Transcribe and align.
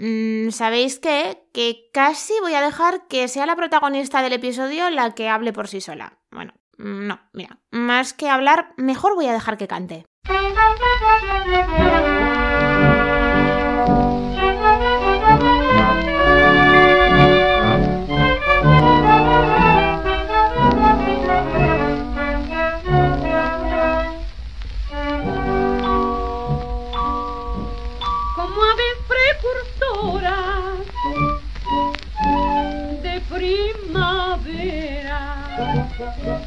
mm, 0.00 0.50
¿sabéis 0.50 0.98
qué? 0.98 1.44
Que 1.52 1.90
casi 1.92 2.32
voy 2.40 2.54
a 2.54 2.62
dejar 2.62 3.06
que 3.08 3.28
sea 3.28 3.46
la 3.46 3.56
protagonista 3.56 4.22
del 4.22 4.32
episodio 4.32 4.90
la 4.90 5.14
que 5.14 5.28
hable 5.28 5.52
por 5.52 5.68
sí 5.68 5.80
sola. 5.80 6.18
Bueno, 6.30 6.54
mm, 6.78 7.06
no, 7.06 7.20
mira, 7.32 7.58
más 7.70 8.12
que 8.14 8.28
hablar, 8.28 8.72
mejor 8.76 9.14
voy 9.14 9.26
a 9.26 9.32
dejar 9.32 9.56
que 9.56 9.68
cante. 9.68 10.06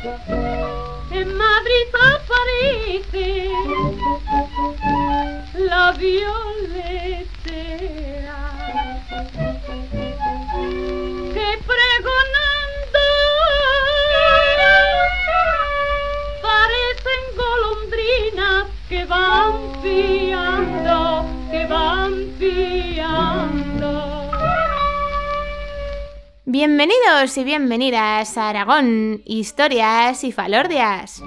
En 0.06 1.28
Madrid 1.38 1.88
aparece 1.96 3.53
Bienvenidos 26.66 27.38
y 27.38 27.44
bienvenidas 27.44 28.38
a 28.38 28.48
Aragón, 28.48 29.22
historias 29.26 30.24
y 30.24 30.32
falordias. 30.32 31.22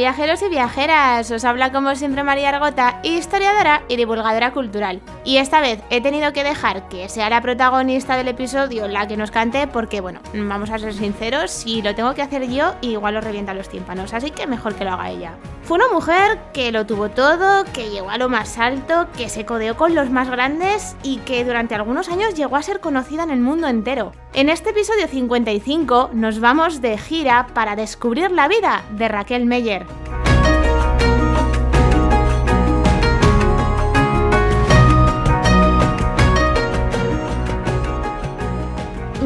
Viajeros 0.00 0.40
y 0.40 0.48
viajeras, 0.48 1.30
os 1.30 1.44
habla 1.44 1.72
como 1.72 1.94
siempre 1.94 2.24
María 2.24 2.48
Argota, 2.48 3.00
historiadora 3.02 3.82
y 3.86 3.96
divulgadora 3.96 4.50
cultural. 4.50 5.02
Y 5.22 5.36
esta 5.36 5.60
vez 5.60 5.80
he 5.90 6.00
tenido 6.00 6.32
que 6.32 6.44
dejar 6.44 6.88
que 6.88 7.08
sea 7.08 7.28
la 7.28 7.42
protagonista 7.42 8.16
del 8.16 8.28
episodio 8.28 8.88
la 8.88 9.06
que 9.06 9.16
nos 9.16 9.30
cante 9.30 9.66
porque, 9.66 10.00
bueno, 10.00 10.20
vamos 10.32 10.70
a 10.70 10.78
ser 10.78 10.94
sinceros, 10.94 11.50
si 11.50 11.82
lo 11.82 11.94
tengo 11.94 12.14
que 12.14 12.22
hacer 12.22 12.48
yo, 12.48 12.74
igual 12.80 13.16
os 13.16 13.24
revienta 13.24 13.52
los 13.52 13.68
tímpanos, 13.68 14.14
así 14.14 14.30
que 14.30 14.46
mejor 14.46 14.74
que 14.74 14.84
lo 14.84 14.92
haga 14.92 15.10
ella. 15.10 15.34
Fue 15.62 15.76
una 15.76 15.88
mujer 15.88 16.38
que 16.54 16.72
lo 16.72 16.86
tuvo 16.86 17.10
todo, 17.10 17.64
que 17.72 17.90
llegó 17.90 18.10
a 18.10 18.18
lo 18.18 18.28
más 18.28 18.58
alto, 18.58 19.08
que 19.16 19.28
se 19.28 19.44
codeó 19.44 19.76
con 19.76 19.94
los 19.94 20.10
más 20.10 20.30
grandes 20.30 20.96
y 21.02 21.18
que 21.18 21.44
durante 21.44 21.74
algunos 21.74 22.08
años 22.08 22.34
llegó 22.34 22.56
a 22.56 22.62
ser 22.62 22.80
conocida 22.80 23.22
en 23.22 23.30
el 23.30 23.40
mundo 23.40 23.68
entero. 23.68 24.12
En 24.32 24.48
este 24.48 24.70
episodio 24.70 25.06
55 25.06 26.10
nos 26.14 26.40
vamos 26.40 26.80
de 26.80 26.96
gira 26.96 27.46
para 27.52 27.76
descubrir 27.76 28.30
la 28.30 28.48
vida 28.48 28.84
de 28.92 29.08
Raquel 29.08 29.44
Meyer. 29.44 29.86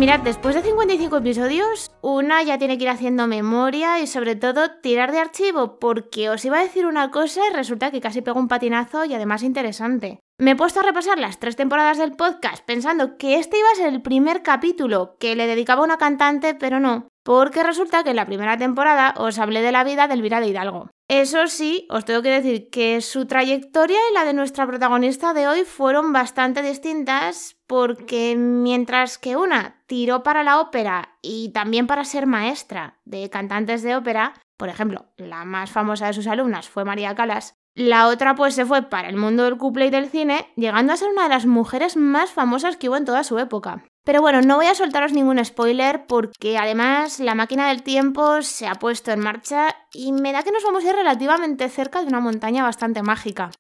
Mirad, 0.04 0.20
después 0.20 0.54
de 0.54 0.60
55 0.60 1.16
episodios, 1.16 1.90
una 2.02 2.42
ya 2.42 2.58
tiene 2.58 2.76
que 2.76 2.84
ir 2.84 2.90
haciendo 2.90 3.26
memoria 3.26 4.00
y 4.00 4.06
sobre 4.06 4.36
todo 4.36 4.70
tirar 4.82 5.12
de 5.12 5.18
archivo, 5.18 5.78
porque 5.78 6.28
os 6.28 6.44
iba 6.44 6.58
a 6.58 6.62
decir 6.62 6.84
una 6.84 7.10
cosa 7.10 7.40
y 7.50 7.54
resulta 7.54 7.90
que 7.90 8.02
casi 8.02 8.20
pego 8.20 8.38
un 8.38 8.46
patinazo 8.46 9.06
y 9.06 9.14
además 9.14 9.42
interesante. 9.42 10.20
Me 10.38 10.50
he 10.50 10.56
puesto 10.56 10.80
a 10.80 10.82
repasar 10.82 11.18
las 11.18 11.38
tres 11.38 11.56
temporadas 11.56 11.96
del 11.96 12.12
podcast 12.12 12.62
pensando 12.66 13.16
que 13.16 13.38
este 13.38 13.58
iba 13.58 13.68
a 13.72 13.76
ser 13.76 13.94
el 13.94 14.02
primer 14.02 14.42
capítulo 14.42 15.16
que 15.18 15.36
le 15.36 15.46
dedicaba 15.46 15.80
a 15.80 15.84
una 15.84 15.96
cantante, 15.96 16.54
pero 16.54 16.80
no, 16.80 17.08
porque 17.22 17.62
resulta 17.62 18.04
que 18.04 18.10
en 18.10 18.16
la 18.16 18.26
primera 18.26 18.58
temporada 18.58 19.14
os 19.16 19.38
hablé 19.38 19.62
de 19.62 19.72
la 19.72 19.84
vida 19.84 20.06
de 20.06 20.12
Elvira 20.12 20.40
de 20.40 20.48
Hidalgo. 20.48 20.90
Eso 21.08 21.48
sí, 21.48 21.86
os 21.90 22.06
tengo 22.06 22.22
que 22.22 22.30
decir 22.30 22.70
que 22.70 23.02
su 23.02 23.26
trayectoria 23.26 23.98
y 24.10 24.14
la 24.14 24.24
de 24.24 24.32
nuestra 24.32 24.66
protagonista 24.66 25.34
de 25.34 25.46
hoy 25.46 25.64
fueron 25.64 26.14
bastante 26.14 26.62
distintas 26.62 27.58
porque 27.66 28.36
mientras 28.36 29.18
que 29.18 29.36
una 29.36 29.82
tiró 29.86 30.22
para 30.22 30.42
la 30.42 30.60
ópera 30.60 31.18
y 31.20 31.50
también 31.52 31.86
para 31.86 32.04
ser 32.04 32.26
maestra 32.26 33.00
de 33.04 33.28
cantantes 33.28 33.82
de 33.82 33.96
ópera, 33.96 34.32
por 34.56 34.70
ejemplo, 34.70 35.12
la 35.18 35.44
más 35.44 35.70
famosa 35.70 36.06
de 36.06 36.14
sus 36.14 36.26
alumnas 36.26 36.70
fue 36.70 36.86
María 36.86 37.14
Calas, 37.14 37.54
la 37.74 38.08
otra 38.08 38.34
pues 38.34 38.54
se 38.54 38.64
fue 38.64 38.82
para 38.82 39.08
el 39.08 39.16
mundo 39.16 39.44
del 39.44 39.58
couple 39.58 39.86
y 39.86 39.90
del 39.90 40.08
cine, 40.08 40.46
llegando 40.56 40.92
a 40.92 40.96
ser 40.96 41.10
una 41.10 41.24
de 41.24 41.28
las 41.30 41.46
mujeres 41.46 41.96
más 41.96 42.30
famosas 42.30 42.76
que 42.76 42.88
hubo 42.88 42.96
en 42.96 43.04
toda 43.04 43.24
su 43.24 43.38
época. 43.38 43.84
Pero 44.04 44.20
bueno, 44.20 44.42
no 44.42 44.56
voy 44.56 44.66
a 44.66 44.74
soltaros 44.74 45.12
ningún 45.12 45.42
spoiler 45.44 46.06
porque 46.06 46.58
además 46.58 47.20
la 47.20 47.34
máquina 47.34 47.68
del 47.68 47.82
tiempo 47.82 48.42
se 48.42 48.66
ha 48.66 48.74
puesto 48.74 49.10
en 49.12 49.20
marcha 49.20 49.74
y 49.92 50.12
me 50.12 50.32
da 50.32 50.42
que 50.42 50.52
nos 50.52 50.62
vamos 50.62 50.84
a 50.84 50.90
ir 50.90 50.94
relativamente 50.94 51.68
cerca 51.68 52.00
de 52.00 52.08
una 52.08 52.20
montaña 52.20 52.62
bastante 52.62 53.02
mágica. 53.02 53.50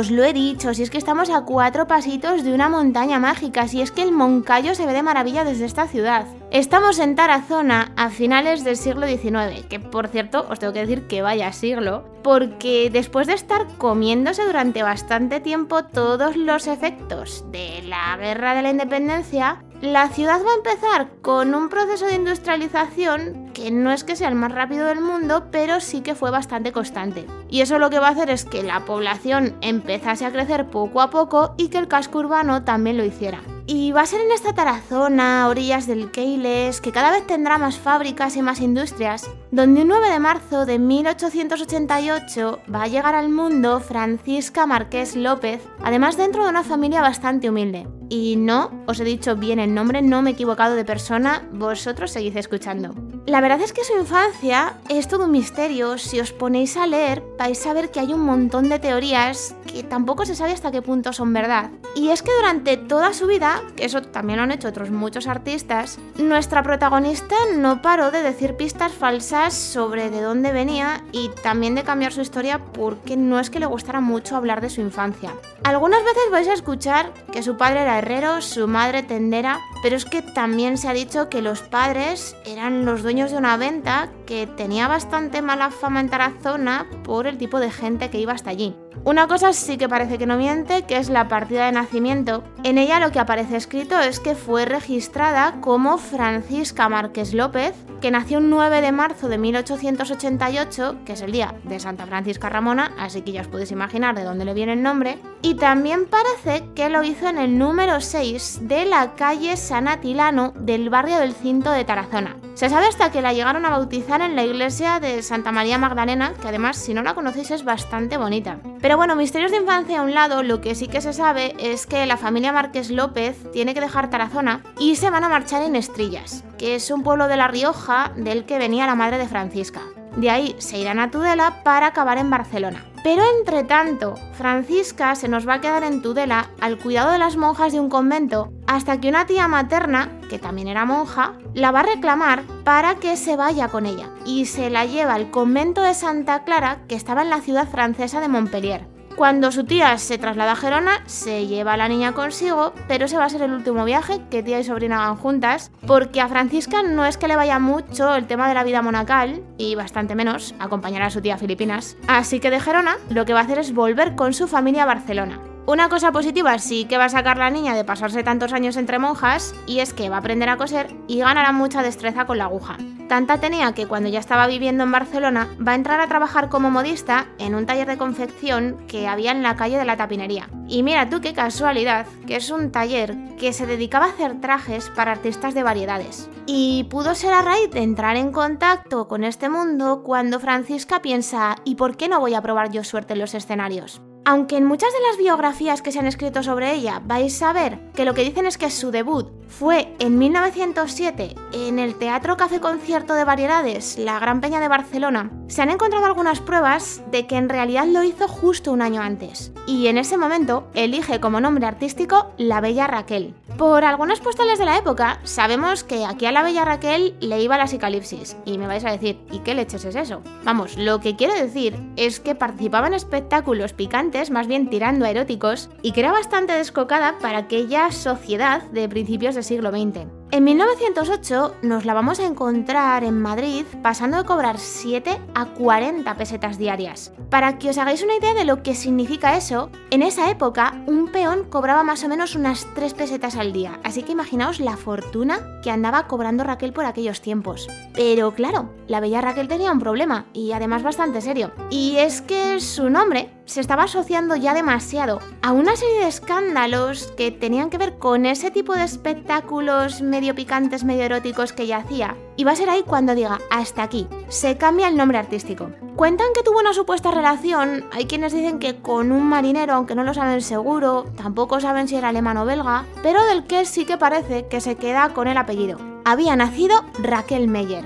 Os 0.00 0.10
lo 0.10 0.24
he 0.24 0.32
dicho, 0.32 0.72
si 0.72 0.82
es 0.82 0.88
que 0.88 0.96
estamos 0.96 1.28
a 1.28 1.44
cuatro 1.44 1.86
pasitos 1.86 2.42
de 2.42 2.54
una 2.54 2.70
montaña 2.70 3.18
mágica, 3.18 3.68
si 3.68 3.82
es 3.82 3.90
que 3.90 4.00
el 4.00 4.12
Moncayo 4.12 4.74
se 4.74 4.86
ve 4.86 4.94
de 4.94 5.02
maravilla 5.02 5.44
desde 5.44 5.66
esta 5.66 5.86
ciudad. 5.88 6.24
Estamos 6.50 6.98
en 6.98 7.14
Tarazona 7.14 7.92
a 7.96 8.10
finales 8.10 8.64
del 8.64 8.76
siglo 8.76 9.06
XIX, 9.06 9.64
que 9.68 9.78
por 9.78 10.08
cierto 10.08 10.46
os 10.50 10.58
tengo 10.58 10.72
que 10.72 10.80
decir 10.80 11.06
que 11.06 11.22
vaya 11.22 11.52
siglo, 11.52 12.02
porque 12.24 12.90
después 12.92 13.28
de 13.28 13.34
estar 13.34 13.68
comiéndose 13.78 14.44
durante 14.44 14.82
bastante 14.82 15.38
tiempo 15.38 15.84
todos 15.84 16.34
los 16.34 16.66
efectos 16.66 17.44
de 17.52 17.82
la 17.86 18.16
guerra 18.16 18.56
de 18.56 18.62
la 18.62 18.70
independencia, 18.70 19.62
la 19.80 20.08
ciudad 20.08 20.40
va 20.44 20.50
a 20.50 20.56
empezar 20.56 21.08
con 21.22 21.54
un 21.54 21.68
proceso 21.68 22.06
de 22.06 22.16
industrialización 22.16 23.52
que 23.54 23.70
no 23.70 23.92
es 23.92 24.02
que 24.02 24.16
sea 24.16 24.28
el 24.28 24.34
más 24.34 24.50
rápido 24.50 24.86
del 24.86 25.00
mundo, 25.00 25.46
pero 25.52 25.78
sí 25.78 26.00
que 26.00 26.16
fue 26.16 26.32
bastante 26.32 26.72
constante. 26.72 27.26
Y 27.48 27.60
eso 27.60 27.78
lo 27.78 27.90
que 27.90 28.00
va 28.00 28.08
a 28.08 28.10
hacer 28.10 28.28
es 28.28 28.44
que 28.44 28.64
la 28.64 28.84
población 28.84 29.54
empezase 29.60 30.26
a 30.26 30.32
crecer 30.32 30.66
poco 30.66 31.00
a 31.00 31.10
poco 31.10 31.54
y 31.56 31.68
que 31.68 31.78
el 31.78 31.86
casco 31.86 32.18
urbano 32.18 32.64
también 32.64 32.96
lo 32.96 33.04
hiciera. 33.04 33.40
Y 33.72 33.92
va 33.92 34.00
a 34.00 34.06
ser 34.06 34.20
en 34.20 34.32
esta 34.32 34.52
Tarazona, 34.52 35.46
orillas 35.46 35.86
del 35.86 36.10
Keiles, 36.10 36.80
que 36.80 36.90
cada 36.90 37.12
vez 37.12 37.24
tendrá 37.24 37.56
más 37.56 37.78
fábricas 37.78 38.36
y 38.36 38.42
más 38.42 38.60
industrias, 38.60 39.30
donde 39.52 39.82
un 39.82 39.88
9 39.88 40.10
de 40.10 40.18
marzo 40.18 40.66
de 40.66 40.80
1888 40.80 42.62
va 42.74 42.82
a 42.82 42.88
llegar 42.88 43.14
al 43.14 43.28
mundo 43.28 43.78
Francisca 43.78 44.66
Marqués 44.66 45.14
López, 45.14 45.62
además 45.84 46.16
dentro 46.16 46.42
de 46.42 46.50
una 46.50 46.64
familia 46.64 47.00
bastante 47.00 47.48
humilde. 47.48 47.86
Y 48.10 48.34
no, 48.34 48.70
os 48.86 48.98
he 48.98 49.04
dicho 49.04 49.36
bien 49.36 49.60
el 49.60 49.72
nombre, 49.72 50.02
no 50.02 50.20
me 50.20 50.30
he 50.30 50.32
equivocado 50.32 50.74
de 50.74 50.84
persona, 50.84 51.48
vosotros 51.52 52.10
seguid 52.10 52.36
escuchando. 52.36 52.92
La 53.26 53.40
verdad 53.40 53.60
es 53.60 53.72
que 53.72 53.84
su 53.84 53.96
infancia 53.96 54.74
es 54.88 55.06
todo 55.06 55.26
un 55.26 55.30
misterio, 55.30 55.96
si 55.96 56.18
os 56.18 56.32
ponéis 56.32 56.76
a 56.76 56.88
leer 56.88 57.22
vais 57.38 57.64
a 57.66 57.72
ver 57.72 57.90
que 57.90 58.00
hay 58.00 58.12
un 58.12 58.20
montón 58.20 58.68
de 58.68 58.80
teorías 58.80 59.54
que 59.66 59.84
tampoco 59.84 60.26
se 60.26 60.34
sabe 60.34 60.52
hasta 60.52 60.72
qué 60.72 60.82
punto 60.82 61.12
son 61.12 61.32
verdad. 61.32 61.70
Y 61.94 62.08
es 62.08 62.22
que 62.22 62.34
durante 62.36 62.76
toda 62.76 63.12
su 63.12 63.26
vida, 63.26 63.62
que 63.76 63.84
eso 63.84 64.02
también 64.02 64.38
lo 64.38 64.42
han 64.42 64.52
hecho 64.52 64.68
otros 64.68 64.90
muchos 64.90 65.28
artistas, 65.28 65.98
nuestra 66.18 66.62
protagonista 66.62 67.36
no 67.56 67.80
paró 67.80 68.10
de 68.10 68.22
decir 68.22 68.56
pistas 68.56 68.92
falsas 68.92 69.54
sobre 69.54 70.10
de 70.10 70.20
dónde 70.20 70.52
venía 70.52 71.04
y 71.12 71.30
también 71.42 71.74
de 71.74 71.84
cambiar 71.84 72.12
su 72.12 72.20
historia 72.20 72.58
porque 72.72 73.16
no 73.16 73.38
es 73.38 73.50
que 73.50 73.60
le 73.60 73.66
gustara 73.66 74.00
mucho 74.00 74.36
hablar 74.36 74.60
de 74.60 74.70
su 74.70 74.80
infancia. 74.80 75.32
Algunas 75.62 76.02
veces 76.02 76.22
vais 76.30 76.48
a 76.48 76.54
escuchar 76.54 77.12
que 77.32 77.42
su 77.42 77.56
padre 77.56 77.82
era 77.82 77.99
herrero, 78.00 78.40
su 78.40 78.66
madre 78.66 79.02
tendera, 79.02 79.60
pero 79.82 79.96
es 79.96 80.04
que 80.04 80.22
también 80.22 80.78
se 80.78 80.88
ha 80.88 80.92
dicho 80.92 81.28
que 81.28 81.42
los 81.42 81.62
padres 81.62 82.36
eran 82.44 82.84
los 82.84 83.02
dueños 83.02 83.30
de 83.30 83.38
una 83.38 83.56
venta 83.56 84.10
que 84.26 84.46
tenía 84.46 84.88
bastante 84.88 85.42
mala 85.42 85.70
fama 85.70 86.00
en 86.00 86.10
Tarazona 86.10 86.86
por 87.04 87.26
el 87.26 87.38
tipo 87.38 87.60
de 87.60 87.70
gente 87.70 88.10
que 88.10 88.20
iba 88.20 88.32
hasta 88.32 88.50
allí. 88.50 88.76
Una 89.02 89.26
cosa 89.26 89.54
sí 89.54 89.78
que 89.78 89.88
parece 89.88 90.18
que 90.18 90.26
no 90.26 90.36
miente, 90.36 90.82
que 90.82 90.98
es 90.98 91.08
la 91.08 91.26
partida 91.26 91.64
de 91.64 91.72
nacimiento. 91.72 92.44
En 92.64 92.76
ella 92.76 93.00
lo 93.00 93.10
que 93.12 93.18
aparece 93.18 93.56
escrito 93.56 93.98
es 93.98 94.20
que 94.20 94.34
fue 94.34 94.66
registrada 94.66 95.60
como 95.62 95.96
Francisca 95.96 96.88
Márquez 96.90 97.32
López, 97.32 97.74
que 98.02 98.10
nació 98.10 98.38
el 98.38 98.50
9 98.50 98.82
de 98.82 98.92
marzo 98.92 99.28
de 99.28 99.38
1888, 99.38 100.98
que 101.06 101.14
es 101.14 101.22
el 101.22 101.32
día 101.32 101.54
de 101.64 101.80
Santa 101.80 102.06
Francisca 102.06 102.50
Ramona, 102.50 102.92
así 102.98 103.22
que 103.22 103.32
ya 103.32 103.40
os 103.40 103.48
podéis 103.48 103.72
imaginar 103.72 104.14
de 104.14 104.24
dónde 104.24 104.44
le 104.44 104.54
viene 104.54 104.74
el 104.74 104.82
nombre. 104.82 105.18
Y 105.40 105.54
también 105.54 106.06
parece 106.06 106.64
que 106.74 106.90
lo 106.90 107.02
hizo 107.02 107.28
en 107.28 107.38
el 107.38 107.56
número 107.56 108.00
6 108.00 108.60
de 108.62 108.84
la 108.84 109.14
calle 109.14 109.56
San 109.70 109.86
Atilano 109.86 110.52
del 110.56 110.90
barrio 110.90 111.20
del 111.20 111.32
Cinto 111.32 111.70
de 111.70 111.84
Tarazona. 111.84 112.34
Se 112.54 112.68
sabe 112.68 112.88
hasta 112.88 113.12
que 113.12 113.22
la 113.22 113.32
llegaron 113.32 113.64
a 113.64 113.70
bautizar 113.70 114.20
en 114.20 114.34
la 114.34 114.42
iglesia 114.42 114.98
de 114.98 115.22
Santa 115.22 115.52
María 115.52 115.78
Magdalena, 115.78 116.32
que 116.42 116.48
además 116.48 116.76
si 116.76 116.92
no 116.92 117.04
la 117.04 117.14
conocéis 117.14 117.52
es 117.52 117.62
bastante 117.62 118.16
bonita. 118.16 118.58
Pero 118.80 118.96
bueno, 118.96 119.14
misterios 119.14 119.52
de 119.52 119.58
infancia 119.58 120.00
a 120.00 120.02
un 120.02 120.12
lado, 120.12 120.42
lo 120.42 120.60
que 120.60 120.74
sí 120.74 120.88
que 120.88 121.00
se 121.00 121.12
sabe 121.12 121.54
es 121.60 121.86
que 121.86 122.04
la 122.06 122.16
familia 122.16 122.52
Márquez 122.52 122.90
López 122.90 123.36
tiene 123.52 123.72
que 123.72 123.80
dejar 123.80 124.10
Tarazona 124.10 124.64
y 124.80 124.96
se 124.96 125.08
van 125.08 125.22
a 125.22 125.28
marchar 125.28 125.62
en 125.62 125.76
Estrillas, 125.76 126.42
que 126.58 126.74
es 126.74 126.90
un 126.90 127.04
pueblo 127.04 127.28
de 127.28 127.36
La 127.36 127.46
Rioja 127.46 128.10
del 128.16 128.46
que 128.46 128.58
venía 128.58 128.88
la 128.88 128.96
madre 128.96 129.18
de 129.18 129.28
Francisca. 129.28 129.82
De 130.16 130.30
ahí 130.30 130.56
se 130.58 130.78
irán 130.78 130.98
a 130.98 131.12
Tudela 131.12 131.62
para 131.62 131.86
acabar 131.86 132.18
en 132.18 132.28
Barcelona. 132.28 132.89
Pero 133.02 133.22
entre 133.38 133.64
tanto, 133.64 134.14
Francisca 134.34 135.14
se 135.14 135.28
nos 135.28 135.48
va 135.48 135.54
a 135.54 135.60
quedar 135.60 135.84
en 135.84 136.02
Tudela 136.02 136.50
al 136.60 136.78
cuidado 136.78 137.10
de 137.10 137.18
las 137.18 137.36
monjas 137.36 137.72
de 137.72 137.80
un 137.80 137.88
convento 137.88 138.52
hasta 138.66 139.00
que 139.00 139.08
una 139.08 139.26
tía 139.26 139.48
materna, 139.48 140.20
que 140.28 140.38
también 140.38 140.68
era 140.68 140.84
monja, 140.84 141.38
la 141.54 141.70
va 141.70 141.80
a 141.80 141.84
reclamar 141.84 142.44
para 142.62 142.96
que 142.96 143.16
se 143.16 143.36
vaya 143.36 143.68
con 143.68 143.86
ella 143.86 144.10
y 144.26 144.44
se 144.46 144.68
la 144.68 144.84
lleva 144.84 145.14
al 145.14 145.30
convento 145.30 145.82
de 145.82 145.94
Santa 145.94 146.44
Clara 146.44 146.82
que 146.88 146.94
estaba 146.94 147.22
en 147.22 147.30
la 147.30 147.40
ciudad 147.40 147.68
francesa 147.68 148.20
de 148.20 148.28
Montpellier. 148.28 148.89
Cuando 149.20 149.52
su 149.52 149.64
tía 149.64 149.98
se 149.98 150.16
traslada 150.16 150.52
a 150.52 150.56
Gerona, 150.56 151.02
se 151.04 151.46
lleva 151.46 151.74
a 151.74 151.76
la 151.76 151.88
niña 151.88 152.14
consigo, 152.14 152.72
pero 152.88 153.04
ese 153.04 153.18
va 153.18 153.26
a 153.26 153.28
ser 153.28 153.42
el 153.42 153.52
último 153.52 153.84
viaje 153.84 154.22
que 154.30 154.42
tía 154.42 154.58
y 154.58 154.64
sobrina 154.64 155.04
hagan 155.04 155.16
juntas, 155.16 155.70
porque 155.86 156.22
a 156.22 156.28
Francisca 156.28 156.82
no 156.82 157.04
es 157.04 157.18
que 157.18 157.28
le 157.28 157.36
vaya 157.36 157.58
mucho 157.58 158.14
el 158.14 158.26
tema 158.26 158.48
de 158.48 158.54
la 158.54 158.64
vida 158.64 158.80
monacal, 158.80 159.42
y 159.58 159.74
bastante 159.74 160.14
menos 160.14 160.54
acompañar 160.58 161.02
a 161.02 161.10
su 161.10 161.20
tía 161.20 161.34
a 161.34 161.36
Filipinas. 161.36 161.98
Así 162.08 162.40
que 162.40 162.48
de 162.48 162.60
Gerona 162.60 162.96
lo 163.10 163.26
que 163.26 163.34
va 163.34 163.40
a 163.40 163.42
hacer 163.42 163.58
es 163.58 163.74
volver 163.74 164.14
con 164.16 164.32
su 164.32 164.48
familia 164.48 164.84
a 164.84 164.86
Barcelona. 164.86 165.49
Una 165.66 165.88
cosa 165.88 166.10
positiva 166.10 166.58
sí 166.58 166.86
que 166.86 166.98
va 166.98 167.04
a 167.04 167.10
sacar 167.10 167.36
la 167.38 167.50
niña 167.50 167.74
de 167.74 167.84
pasarse 167.84 168.24
tantos 168.24 168.52
años 168.52 168.76
entre 168.76 168.98
monjas 168.98 169.54
y 169.66 169.80
es 169.80 169.92
que 169.92 170.08
va 170.08 170.16
a 170.16 170.18
aprender 170.20 170.48
a 170.48 170.56
coser 170.56 170.88
y 171.06 171.18
ganará 171.18 171.52
mucha 171.52 171.82
destreza 171.82 172.26
con 172.26 172.38
la 172.38 172.44
aguja. 172.44 172.76
Tanta 173.08 173.38
tenía 173.38 173.72
que 173.72 173.86
cuando 173.86 174.08
ya 174.08 174.20
estaba 174.20 174.46
viviendo 174.46 174.84
en 174.84 174.92
Barcelona 174.92 175.48
va 175.66 175.72
a 175.72 175.74
entrar 175.74 176.00
a 176.00 176.08
trabajar 176.08 176.48
como 176.48 176.70
modista 176.70 177.26
en 177.38 177.54
un 177.54 177.66
taller 177.66 177.86
de 177.86 177.98
confección 177.98 178.78
que 178.88 179.06
había 179.06 179.32
en 179.32 179.42
la 179.42 179.56
calle 179.56 179.76
de 179.78 179.84
la 179.84 179.96
tapinería. 179.96 180.48
Y 180.66 180.82
mira 180.82 181.08
tú 181.10 181.20
qué 181.20 181.34
casualidad, 181.34 182.06
que 182.26 182.36
es 182.36 182.50
un 182.50 182.72
taller 182.72 183.16
que 183.38 183.52
se 183.52 183.66
dedicaba 183.66 184.06
a 184.06 184.10
hacer 184.10 184.40
trajes 184.40 184.90
para 184.90 185.12
artistas 185.12 185.54
de 185.54 185.62
variedades. 185.62 186.30
Y 186.46 186.84
pudo 186.84 187.14
ser 187.14 187.32
a 187.32 187.42
raíz 187.42 187.70
de 187.70 187.82
entrar 187.82 188.16
en 188.16 188.32
contacto 188.32 189.08
con 189.08 189.24
este 189.24 189.48
mundo 189.48 190.02
cuando 190.04 190.40
Francisca 190.40 191.02
piensa 191.02 191.56
¿y 191.64 191.74
por 191.74 191.96
qué 191.96 192.08
no 192.08 192.18
voy 192.18 192.34
a 192.34 192.42
probar 192.42 192.70
yo 192.70 192.82
suerte 192.82 193.12
en 193.12 193.18
los 193.18 193.34
escenarios? 193.34 194.00
Aunque 194.30 194.56
en 194.56 194.64
muchas 194.64 194.92
de 194.92 195.00
las 195.08 195.16
biografías 195.16 195.82
que 195.82 195.90
se 195.90 195.98
han 195.98 196.06
escrito 196.06 196.44
sobre 196.44 196.72
ella 196.72 197.02
vais 197.04 197.42
a 197.42 197.52
ver 197.52 197.80
que 197.96 198.04
lo 198.04 198.14
que 198.14 198.22
dicen 198.22 198.46
es 198.46 198.58
que 198.58 198.70
su 198.70 198.92
debut 198.92 199.26
fue 199.50 199.94
en 199.98 200.16
1907 200.18 201.34
en 201.52 201.78
el 201.78 201.96
Teatro 201.96 202.36
Café 202.36 202.60
Concierto 202.60 203.14
de 203.14 203.24
Variedades, 203.24 203.98
la 203.98 204.18
Gran 204.18 204.40
Peña 204.40 204.60
de 204.60 204.68
Barcelona, 204.68 205.30
se 205.48 205.62
han 205.62 205.70
encontrado 205.70 206.06
algunas 206.06 206.40
pruebas 206.40 207.02
de 207.10 207.26
que 207.26 207.36
en 207.36 207.48
realidad 207.48 207.84
lo 207.86 208.04
hizo 208.04 208.28
justo 208.28 208.72
un 208.72 208.82
año 208.82 209.02
antes. 209.02 209.52
Y 209.66 209.88
en 209.88 209.98
ese 209.98 210.16
momento 210.16 210.68
elige 210.74 211.18
como 211.18 211.40
nombre 211.40 211.66
artístico 211.66 212.32
La 212.38 212.60
Bella 212.60 212.86
Raquel. 212.86 213.34
Por 213.58 213.84
algunas 213.84 214.20
postales 214.20 214.58
de 214.58 214.64
la 214.64 214.78
época, 214.78 215.20
sabemos 215.24 215.84
que 215.84 216.06
aquí 216.06 216.24
a 216.24 216.32
la 216.32 216.42
Bella 216.42 216.64
Raquel 216.64 217.14
le 217.20 217.42
iba 217.42 217.58
la 217.58 217.66
psicalipsis. 217.66 218.36
Y 218.46 218.56
me 218.56 218.66
vais 218.66 218.84
a 218.84 218.92
decir, 218.92 219.20
¿y 219.30 219.40
qué 219.40 219.54
leches 219.54 219.84
es 219.84 219.96
eso? 219.96 220.22
Vamos, 220.44 220.78
lo 220.78 221.00
que 221.00 221.14
quiero 221.14 221.34
decir 221.34 221.76
es 221.96 222.20
que 222.20 222.34
participaba 222.34 222.86
en 222.86 222.94
espectáculos 222.94 223.74
picantes, 223.74 224.30
más 224.30 224.46
bien 224.46 224.70
tirando 224.70 225.04
a 225.04 225.10
eróticos, 225.10 225.68
y 225.82 225.92
que 225.92 226.00
era 226.00 226.12
bastante 226.12 226.54
descocada 226.54 227.18
para 227.20 227.38
aquella 227.38 227.90
sociedad 227.90 228.62
de 228.70 228.88
principios 228.88 229.36
del 229.40 229.44
siglo 229.44 229.70
XX. 229.70 230.19
En 230.32 230.44
1908 230.44 231.56
nos 231.62 231.84
la 231.84 231.92
vamos 231.92 232.20
a 232.20 232.24
encontrar 232.24 233.02
en 233.02 233.20
Madrid 233.20 233.66
pasando 233.82 234.18
de 234.18 234.24
cobrar 234.24 234.60
7 234.60 235.20
a 235.34 235.46
40 235.46 236.16
pesetas 236.16 236.56
diarias. 236.56 237.12
Para 237.30 237.58
que 237.58 237.70
os 237.70 237.78
hagáis 237.78 238.04
una 238.04 238.14
idea 238.14 238.32
de 238.34 238.44
lo 238.44 238.62
que 238.62 238.76
significa 238.76 239.36
eso, 239.36 239.70
en 239.90 240.02
esa 240.02 240.30
época 240.30 240.84
un 240.86 241.08
peón 241.08 241.48
cobraba 241.50 241.82
más 241.82 242.04
o 242.04 242.08
menos 242.08 242.36
unas 242.36 242.64
3 242.76 242.94
pesetas 242.94 243.34
al 243.34 243.52
día, 243.52 243.80
así 243.82 244.04
que 244.04 244.12
imaginaos 244.12 244.60
la 244.60 244.76
fortuna 244.76 245.60
que 245.64 245.72
andaba 245.72 246.06
cobrando 246.06 246.44
Raquel 246.44 246.72
por 246.72 246.84
aquellos 246.84 247.20
tiempos. 247.20 247.66
Pero 247.92 248.32
claro, 248.32 248.70
la 248.86 249.00
bella 249.00 249.20
Raquel 249.20 249.48
tenía 249.48 249.72
un 249.72 249.80
problema, 249.80 250.26
y 250.32 250.52
además 250.52 250.84
bastante 250.84 251.20
serio, 251.20 251.50
y 251.70 251.96
es 251.96 252.22
que 252.22 252.60
su 252.60 252.88
nombre 252.88 253.30
se 253.46 253.60
estaba 253.60 253.82
asociando 253.84 254.36
ya 254.36 254.54
demasiado 254.54 255.18
a 255.42 255.50
una 255.50 255.74
serie 255.74 256.00
de 256.02 256.08
escándalos 256.08 257.12
que 257.16 257.32
tenían 257.32 257.68
que 257.68 257.78
ver 257.78 257.98
con 257.98 258.26
ese 258.26 258.52
tipo 258.52 258.74
de 258.74 258.84
espectáculos 258.84 260.02
medio 260.20 260.34
picantes, 260.34 260.84
medio 260.84 261.04
eróticos 261.04 261.54
que 261.54 261.62
ella 261.62 261.78
hacía. 261.78 262.14
Y 262.36 262.44
va 262.44 262.52
a 262.52 262.56
ser 262.56 262.68
ahí 262.68 262.82
cuando 262.86 263.14
diga, 263.14 263.38
hasta 263.50 263.82
aquí, 263.82 264.06
se 264.28 264.58
cambia 264.58 264.86
el 264.86 264.96
nombre 264.98 265.16
artístico. 265.16 265.70
Cuentan 265.96 266.26
que 266.34 266.42
tuvo 266.42 266.58
una 266.58 266.74
supuesta 266.74 267.10
relación, 267.10 267.86
hay 267.90 268.04
quienes 268.04 268.34
dicen 268.34 268.58
que 268.58 268.82
con 268.82 269.12
un 269.12 269.26
marinero, 269.26 269.72
aunque 269.72 269.94
no 269.94 270.04
lo 270.04 270.12
saben 270.12 270.42
seguro, 270.42 271.06
tampoco 271.16 271.58
saben 271.58 271.88
si 271.88 271.96
era 271.96 272.10
alemán 272.10 272.36
o 272.36 272.44
belga, 272.44 272.84
pero 273.02 273.24
del 273.24 273.44
que 273.44 273.64
sí 273.64 273.86
que 273.86 273.96
parece 273.96 274.46
que 274.46 274.60
se 274.60 274.76
queda 274.76 275.14
con 275.14 275.26
el 275.26 275.38
apellido. 275.38 275.78
Había 276.04 276.36
nacido 276.36 276.84
Raquel 276.98 277.48
Meyer. 277.48 277.84